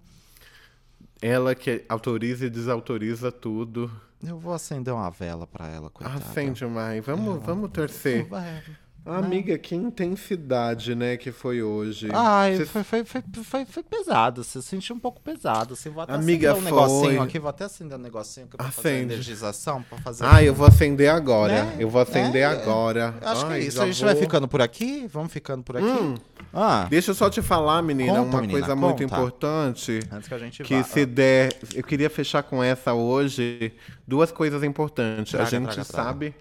[1.22, 3.90] Ela que autoriza e desautoriza tudo.
[4.22, 6.18] Eu vou acender uma vela pra ela, coitada.
[6.18, 7.00] Acende, mãe.
[7.00, 8.26] Vamos, vamos torcer.
[8.28, 8.62] Vai.
[9.05, 12.09] Amiga, que intensidade, né, que foi hoje.
[12.12, 14.44] Ai, foi, foi, foi, foi, pesado.
[14.44, 15.72] Você sentiu um pouco pesado.
[15.72, 17.38] Assim, vou até Amiga, acender um negocinho aqui.
[17.38, 19.14] Vou até acender um negocinho aqui pra fazer Acende.
[19.14, 19.82] energização.
[19.82, 21.64] Pra fazer Ah, eu vou acender agora.
[21.64, 21.76] Né?
[21.78, 23.14] Eu vou acender É, agora.
[23.20, 23.82] Eu Acho que é isso.
[23.82, 25.09] A gente vai ficando por aqui?
[25.11, 25.86] Vamos ficando por aqui?
[25.86, 26.14] Hum,
[26.53, 30.01] Ah, deixa eu só te falar, menina, uma coisa muito importante.
[30.12, 31.57] antes que a gente Que se der.
[31.74, 33.72] Eu queria fechar com essa hoje.
[34.07, 35.34] Duas coisas importantes.
[35.34, 36.34] A gente sabe.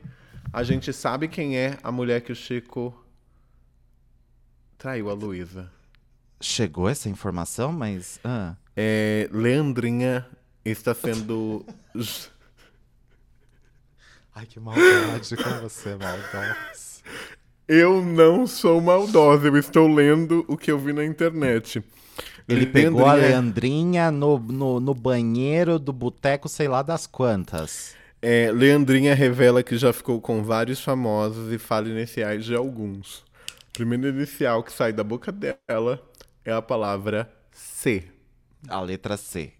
[0.51, 2.93] A gente sabe quem é a mulher que o Chico
[4.77, 5.69] traiu a Luísa.
[6.41, 8.19] Chegou essa informação, mas.
[8.23, 8.55] ah.
[8.75, 10.25] É, Leandrinha
[10.63, 11.65] está sendo.
[14.33, 17.01] Ai, que maldade com você, maldosa.
[17.67, 21.83] eu não sou maldosa, eu estou lendo o que eu vi na internet.
[22.47, 23.29] Ele pegou a Leandrinha-
[24.09, 27.95] Leandrinha no, no, no banheiro do boteco, sei lá das quantas.
[28.21, 33.19] É, Leandrinha revela que já ficou com vários famosos e fala iniciais de alguns.
[33.69, 36.01] O primeiro inicial que sai da boca dela
[36.43, 38.03] é a palavra C.
[38.67, 39.53] A letra C.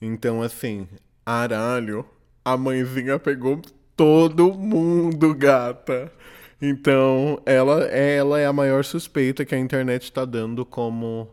[0.00, 0.86] Então, assim,
[1.24, 2.04] aralho,
[2.44, 3.62] a mãezinha pegou
[3.96, 6.12] todo mundo, gata.
[6.60, 11.28] Então, ela, ela é a maior suspeita que a internet tá dando como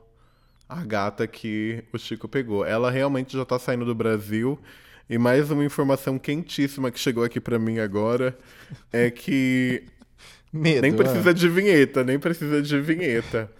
[0.69, 2.65] a gata que o Chico pegou.
[2.65, 4.57] Ela realmente já tá saindo do Brasil.
[5.09, 8.37] E mais uma informação quentíssima que chegou aqui pra mim agora
[8.93, 9.83] é que
[10.53, 10.81] Medo.
[10.81, 13.51] nem precisa de vinheta, nem precisa de vinheta.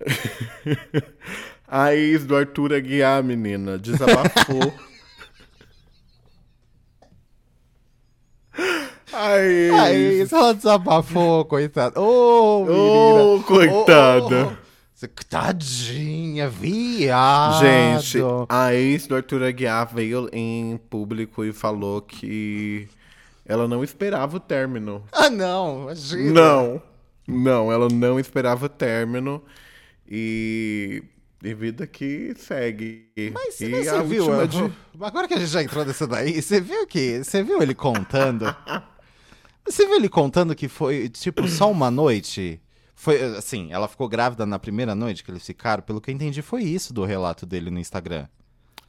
[1.68, 4.74] A ex do Arthur Aguiar, menina, desabafou.
[9.12, 12.00] Ai, Aí, se ela desabafou, coitada.
[12.00, 13.22] Ô, menina.
[13.22, 14.58] Ô, coitada.
[15.06, 15.24] Ô.
[15.28, 17.60] Tadinha, viado.
[17.60, 22.88] Gente, a ex do Arthur Aguiar veio em público e falou que
[23.46, 25.02] ela não esperava o término.
[25.12, 26.32] Ah, não, imagina.
[26.32, 26.82] Não,
[27.26, 29.42] não, ela não esperava o término
[30.08, 31.02] e,
[31.42, 33.06] e vida que segue.
[33.32, 34.46] Mas e você viu?
[34.46, 37.24] de- Agora que a gente já entrou nessa daí, você viu que.
[37.24, 38.44] Você viu ele contando?
[39.66, 42.60] Você viu ele contando que foi, tipo, só uma noite?
[43.02, 46.42] Foi assim, ela ficou grávida na primeira noite que eles ficaram, pelo que eu entendi,
[46.42, 48.26] foi isso do relato dele no Instagram.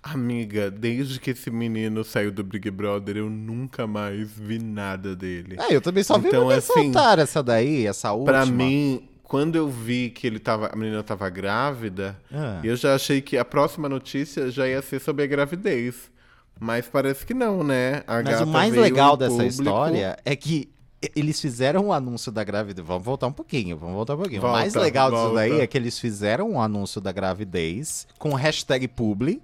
[0.04, 5.56] Amiga, desde que esse menino saiu do Big Brother, eu nunca mais vi nada dele.
[5.60, 8.34] É, eu também só vi Então, assim, essa daí, essa última.
[8.34, 12.60] Pra mim, quando eu vi que ele tava, a menina tava grávida, Ah.
[12.64, 16.12] eu já achei que a próxima notícia já ia ser sobre a gravidez.
[16.60, 18.04] Mas parece que não, né?
[18.06, 20.70] A Mas o mais legal dessa público- história é que
[21.16, 22.86] eles fizeram o anúncio da gravidez.
[22.86, 24.40] Vamos voltar um pouquinho, vamos voltar um pouquinho.
[24.40, 25.36] o Volta, mais legal disso volta.
[25.36, 29.42] daí é que eles fizeram o anúncio da gravidez com hashtag publi.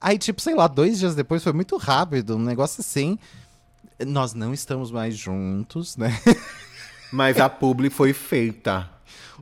[0.00, 3.18] Aí, tipo, sei lá, dois dias depois foi muito rápido, um negócio assim.
[4.06, 6.16] Nós não estamos mais juntos, né?
[7.10, 8.90] Mas a publi foi feita.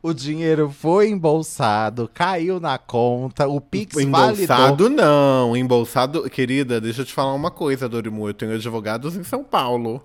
[0.03, 4.35] O dinheiro foi embolsado, caiu na conta, o Pix validou.
[4.35, 6.31] Embolsado não, embolsado.
[6.31, 8.29] Querida, deixa eu te falar uma coisa, Dorimu.
[8.29, 10.05] Eu tenho advogados em São Paulo.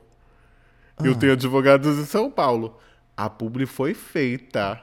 [1.03, 2.77] Eu tenho advogados em São Paulo.
[3.15, 4.81] A publi foi feita.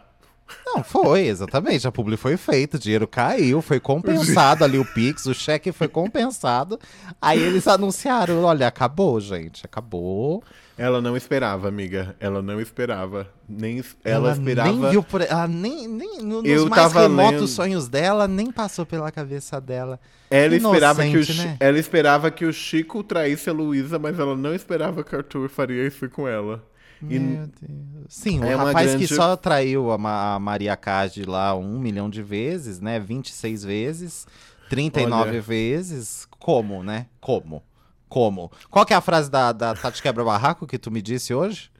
[0.64, 1.86] Não, foi, exatamente.
[1.86, 5.88] A publi foi feita, o dinheiro caiu, foi compensado ali o Pix, o cheque foi
[5.88, 6.78] compensado.
[7.20, 10.42] Aí eles anunciaram: olha, acabou, gente, acabou.
[10.79, 12.14] Ela não esperava, amiga.
[12.20, 13.27] Ela não esperava.
[13.49, 14.72] Nem es- ela, esperava.
[14.72, 18.29] Nem viu por, ela nem, nem no- nos Eu mais tava remotos lendo- sonhos dela,
[18.29, 19.99] nem passou pela cabeça dela.
[20.31, 21.57] Ela esperava, que o, Inocente, né?
[21.61, 25.49] ela esperava que o Chico traísse a Luísa, mas ela não esperava que o Arthur
[25.49, 26.62] faria isso com ela.
[27.03, 28.07] E Meu Deus.
[28.09, 31.79] Sim, É o rapaz grande- que só traiu a, Ma- a Maria Card lá um
[31.79, 32.99] milhão de vezes, né?
[33.01, 34.27] 26 vezes,
[34.68, 35.41] 39 Olha.
[35.41, 36.27] vezes.
[36.39, 37.07] Como, né?
[37.20, 37.62] Como?
[38.09, 38.50] Como?
[38.70, 41.70] Qual que é a frase da, da Tati Quebra-Barraco que tu me disse hoje?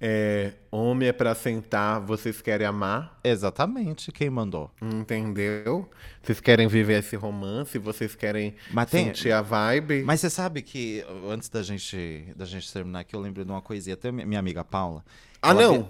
[0.00, 4.70] é, homem é pra sentar, vocês querem amar, Exatamente, quem mandou?
[4.80, 5.90] entendeu?
[6.22, 10.04] Vocês querem viver esse romance, vocês querem Mas tem- sentir a vibe.
[10.04, 13.60] Mas você sabe que, antes da gente, da gente terminar aqui, eu lembrei de uma
[13.60, 13.94] coisinha.
[13.94, 15.04] Até mi- minha amiga Paula.
[15.42, 15.88] ah, não.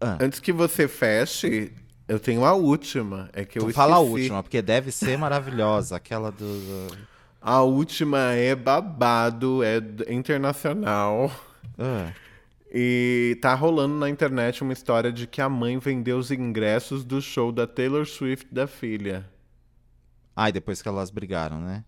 [0.00, 0.16] Ah.
[0.20, 1.72] Antes que você feche,
[2.06, 3.30] eu tenho a última.
[3.32, 4.12] É que eu Tu fala a esqueci.
[4.20, 5.96] última, porque deve ser maravilhosa.
[5.96, 6.86] Aquela do.
[7.46, 9.76] A última é babado, é
[10.10, 11.30] internacional.
[11.78, 12.10] Ah.
[12.72, 17.20] E tá rolando na internet uma história de que a mãe vendeu os ingressos do
[17.20, 19.28] show da Taylor Swift da filha.
[20.34, 21.84] Ai, depois que elas brigaram, né?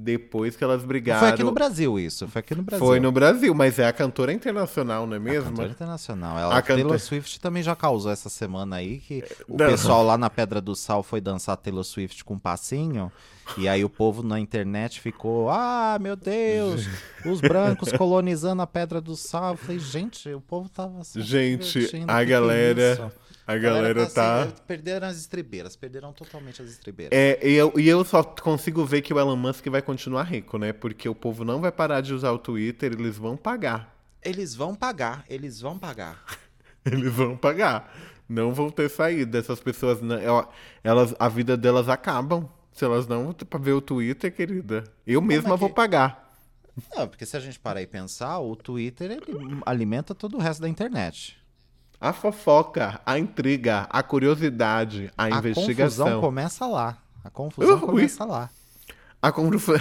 [0.00, 1.18] Depois que elas brigaram.
[1.18, 2.86] Foi aqui no Brasil isso, foi aqui no Brasil.
[2.86, 5.50] Foi no Brasil, mas é a cantora internacional, não é mesmo?
[5.50, 6.38] Cantora internacional.
[6.38, 9.66] Ela, A a Taylor Swift também já causou essa semana aí que o Não.
[9.66, 13.10] pessoal lá na Pedra do Sal foi dançar Taylor Swift com um passinho.
[13.56, 16.86] E aí o povo na internet ficou, ah, meu Deus,
[17.26, 19.54] os brancos colonizando a Pedra do Sal.
[19.54, 23.12] Eu falei, gente, o povo tava se Gente, a é galera- isso?"
[23.48, 24.42] A galera tá.
[24.42, 27.18] assim, perderam as estribeiras, perderam totalmente as estribeiras.
[27.18, 30.58] É, e eu, e eu só consigo ver que o Elon Musk vai continuar rico,
[30.58, 30.70] né?
[30.70, 33.96] Porque o povo não vai parar de usar o Twitter, eles vão pagar.
[34.22, 36.22] Eles vão pagar, eles vão pagar.
[36.84, 37.92] Eles vão pagar.
[38.26, 39.38] Não vão ter saída.
[39.38, 39.98] Essas pessoas,
[40.82, 42.48] elas, a vida delas acabam.
[42.72, 44.84] Se elas não ver o Twitter, querida.
[45.06, 46.32] Eu mesma é vou que- pagar.
[46.94, 49.18] Não, porque se a gente parar e pensar, o Twitter
[49.66, 51.36] alimenta todo o resto da internet.
[52.00, 56.20] A fofoca, a intriga, a curiosidade, a, A confusão investigação.
[56.20, 56.98] começa lá.
[57.24, 57.80] A confusão Ui.
[57.80, 58.50] começa lá.
[59.20, 59.72] A, confu-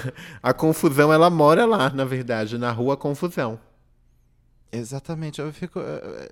[0.41, 3.59] a confusão, ela mora lá, na verdade, na rua Confusão.
[4.71, 6.31] Exatamente, eu fico eh,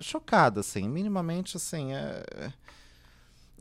[0.00, 2.22] chocado, assim, minimamente, assim, é...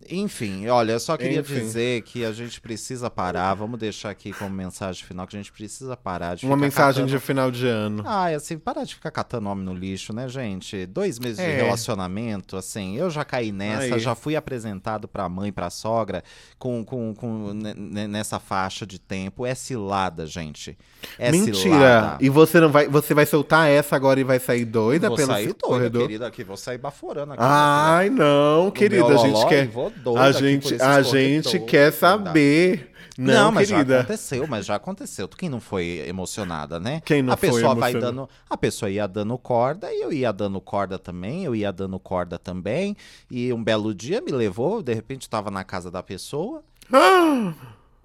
[0.09, 1.53] Enfim, olha, eu só queria Enfim.
[1.55, 5.51] dizer que a gente precisa parar, vamos deixar aqui como mensagem final, que a gente
[5.51, 7.19] precisa parar de Uma mensagem catando...
[7.19, 8.03] de final de ano.
[8.05, 10.85] Ah, assim, parar de ficar catando homem no lixo, né, gente?
[10.85, 11.55] Dois meses de É.
[11.57, 13.99] relacionamento, assim, eu já caí nessa, Aí.
[13.99, 16.23] já fui apresentado pra mãe, pra sogra,
[16.59, 19.45] com, com, com ne- ne- nessa faixa de tempo.
[19.45, 20.77] É cilada, gente.
[21.17, 21.55] É Mentira!
[21.55, 22.17] cilada.
[22.21, 22.87] E você não vai.
[22.87, 26.01] Você vai soltar essa agora e vai sair doida vou pelo sair doida, corredor?
[26.03, 27.41] querida, aqui, vou sair baforando aqui.
[27.43, 29.67] Ai, não, No querida, a gente quer.
[29.67, 32.91] vou doida A gente, a gente quer saber.
[33.17, 33.99] Não, mas já querida.
[33.99, 35.27] aconteceu, mas já aconteceu.
[35.29, 37.01] Quem não foi emocionada, né?
[37.05, 40.33] Quem não a foi pessoa vai dando, a pessoa ia dando corda e eu ia
[40.33, 42.95] dando corda também, eu ia dando corda também.
[43.31, 47.53] E um belo dia me levou, de repente estava na casa da pessoa Ah!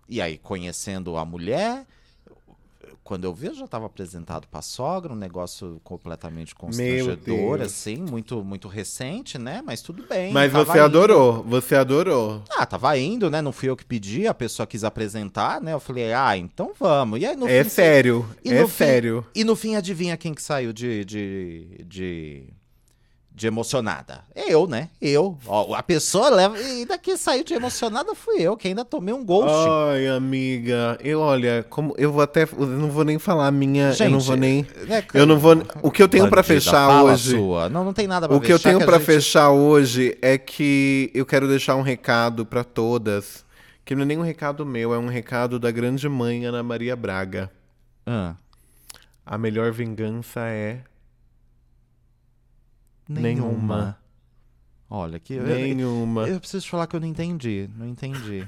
[0.09, 1.85] e aí conhecendo a mulher,
[3.11, 8.45] quando eu vi eu já estava apresentado para sogra, um negócio completamente constrangedor, assim, muito
[8.45, 9.61] muito recente, né?
[9.67, 10.33] Mas tudo bem.
[10.33, 10.83] Mas você indo.
[10.83, 12.41] adorou, você adorou.
[12.53, 13.43] Ah, tava indo, né?
[13.43, 15.73] Não fui eu que pedi, a pessoa quis apresentar, né?
[15.73, 17.21] Eu falei, ah, então vamos.
[17.21, 19.27] E aí no é fim, sério, é fim- sério.
[19.35, 22.45] E no fim, adivinha quem que saiu de, de, de,
[23.41, 24.21] de emocionada?
[24.37, 24.91] Eu, né?
[25.01, 25.39] Eu.
[25.47, 26.61] Ó, a pessoa leva.
[26.61, 29.49] E daqui saiu de emocionada fui eu, que ainda tomei um ghost.
[29.91, 33.85] Ai, amiga, eu olha, como eu vou até, eu não vou nem falar a minha,
[33.99, 36.55] eu não Gente, vou nem, né, eu não vou, o que eu tenho pra bandida,
[36.61, 37.35] fechar hoje.
[37.71, 40.37] Não, não tem nada pra o que eu tenho a pra gente- fechar hoje é
[40.37, 43.43] que eu quero deixar um recado pra todas,
[43.87, 46.95] que não é nem um recado meu, é um recado da grande mãe Ana Maria
[46.95, 47.51] Braga.
[48.07, 48.35] Ah,
[49.25, 50.81] A melhor vingança é
[53.13, 53.51] nenhuma.
[53.51, 53.99] Nenhuma.
[54.89, 55.35] Olha, que.
[55.35, 56.29] eu- nenhuma.
[56.29, 57.69] Eu preciso te falar que eu não entendi.
[57.77, 58.47] Não entendi.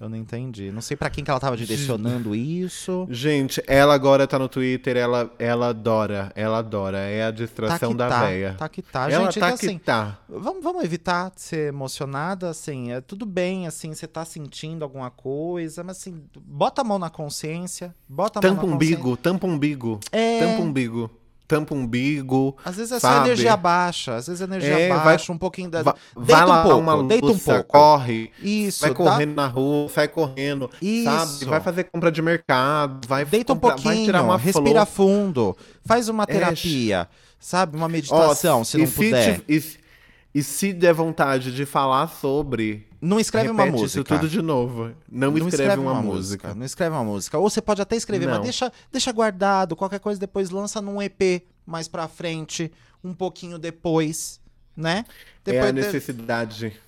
[0.00, 0.70] Eu não entendi.
[0.70, 3.04] Não sei pra quem que ela tava direcionando isso.
[3.10, 7.90] Gente, ela agora tá no Twitter, ela, ela adora, ela adora, é a Tá distração
[7.90, 8.20] que da tá.
[8.26, 8.54] véia.
[8.56, 9.10] Tá que tá.
[9.10, 10.16] ela Gente, tá então, que assim, tá.
[10.28, 15.82] Vamos, vamos evitar ser emocionada, assim, é tudo bem, assim, você tá sentindo alguma coisa,
[15.82, 19.98] mas assim, bota a mão na consciência, bota a Tampa mão na umbigo, tampa umbigo,
[20.12, 20.38] É.
[20.46, 21.10] tampa umbigo,
[21.48, 22.52] tampa umbigo.
[22.52, 22.70] consciência.
[22.70, 23.26] Às vezes é só sabe?
[23.28, 25.82] energia baixa, às vezes a energia É, vai- baixa, um pouquinho da...
[25.82, 27.64] Va- deita vai um lá pouco, uma deita um pouco.
[27.64, 31.04] corre, Isso, vai dá- correndo na rua, sai correndo, Isso.
[31.04, 31.44] sabe?
[31.46, 35.06] Vai fazer compra de mercado, vai deita um comprar- pouquinho, vai tirar uma respira flor.
[35.08, 37.08] fundo, faz uma É, terapia,
[37.40, 39.40] sabe, uma meditação, se e não puder.
[39.40, 44.00] te- e, e se der vontade de falar sobre, Não escreve uma repete música.
[44.00, 44.92] isso tudo de novo.
[45.10, 46.54] Não, escreve, uma, música.
[46.54, 47.38] Não escreve uma música.
[47.38, 48.42] Ou você pode até escrever, mas Não.
[48.42, 49.76] deixa, deixa guardado.
[49.76, 52.72] Qualquer coisa depois lança num EP mais pra frente,
[53.04, 54.40] um pouquinho depois,
[54.76, 55.04] né?
[55.46, 56.80] É Depois a de- necessidade.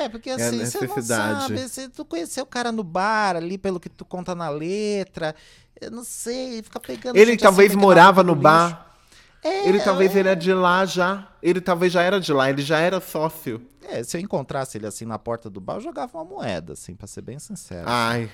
[0.00, 1.68] É, porque a assim, você não sabe.
[1.68, 5.34] Se tu conheceu o cara no bar ali, pelo que tu conta na letra,
[5.80, 7.16] eu não sei, fica pegando.
[7.16, 8.44] Ele talvez assim, morava no no lixo.
[9.42, 11.28] É, Ele talvez ele é de lá já.
[11.42, 13.60] Ele talvez já era de lá, ele já era sócio.
[13.88, 16.94] é, se eu encontrasse ele assim na porta do bar, eu jogava uma moeda, assim,
[16.94, 17.84] pra ser bem sincero.
[17.88, 18.30] Ai.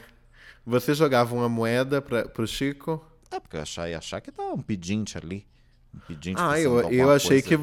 [0.67, 3.05] Você jogava uma moeda pra, pro Chico?
[3.31, 5.47] É, porque eu achar, ia achar que tá um pedinte ali.
[5.95, 7.47] Um pedinte Ah, eu, de eu achei coisa.
[7.49, 7.55] que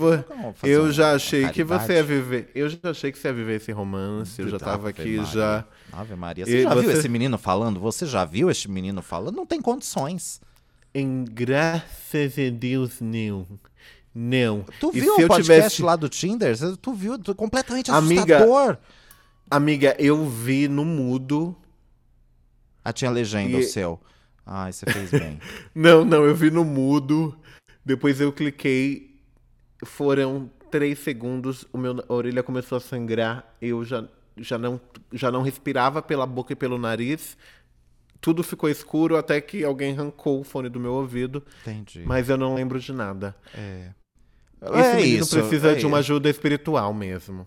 [0.67, 2.49] eu uma- já uma achei que você ia viver.
[2.55, 4.41] Eu já achei que você ia viver esse romance.
[4.41, 5.25] Eu já tava Ave aqui Maria.
[5.25, 5.65] já.
[5.91, 6.45] Ave Maria.
[6.45, 7.79] Você E já viu você- esse menino falando?
[7.79, 9.35] Você já viu este menino falando?
[9.35, 10.41] Não tem condições.
[10.93, 13.47] Em graças a Deus, não.
[14.13, 14.63] Não.
[14.79, 16.55] Tu E viu o eu podcast tivesse- lá do Tinder?
[16.77, 17.17] Tu viu?
[17.17, 18.77] Tu, completamente Amiga, assustador.
[19.49, 21.55] Amiga, eu vi no mudo.
[22.85, 23.99] Ah, tinha legenda E- o seu.
[24.45, 25.39] Ai, você fez bem.
[25.73, 27.35] Não, não, eu vi no mudo.
[27.85, 29.17] Depois eu cliquei.
[29.85, 31.65] Foram três segundos.
[31.73, 33.55] O meu, a orelha começou a sangrar.
[33.61, 34.03] Eu já,
[34.37, 34.79] já, não,
[35.13, 37.37] já não respirava pela boca e pelo nariz.
[38.23, 41.43] Tudo ficou escuro até que alguém arrancou o fone do meu ouvido.
[41.61, 42.03] Entendi.
[42.05, 43.35] Mas eu não lembro de nada.
[43.53, 43.89] É.
[44.61, 47.45] Esse é menino isso, precisa é de uma ajuda espiritual mesmo.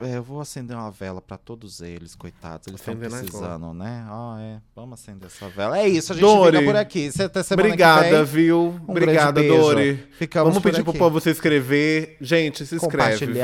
[0.00, 2.66] É, eu vou acender uma vela pra todos eles, coitados.
[2.66, 4.04] Eles estão precisando, né?
[4.08, 4.60] Ah, é.
[4.74, 5.78] Vamos acender essa vela.
[5.78, 7.10] É isso, a gente Dori, fica por aqui.
[7.20, 8.74] Até semana Obrigada, viu?
[8.86, 9.42] um Obrigada.
[9.42, 10.04] Dori.
[10.18, 10.98] Ficamos Vamos pedir pro aqui.
[10.98, 12.16] povo se inscrever.
[12.20, 13.34] Gente, se inscreve, viu?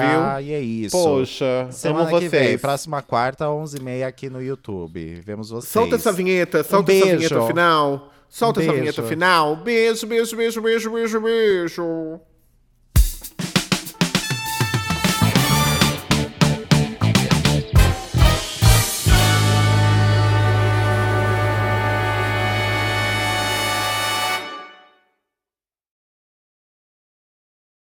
[0.43, 0.97] e é isso.
[0.97, 2.61] Poxa, Semana amo que vem, vocês.
[2.61, 5.21] próxima quarta, 11h30 aqui no YouTube.
[5.25, 5.73] Vemos vocês.
[5.73, 7.17] Solta essa vinheta, solta essa beijo.
[7.29, 8.13] vinheta final.
[8.29, 9.57] Solta Um essa vinheta final.
[9.57, 12.21] Beijo, beijo, beijo, beijo, beijo, beijo.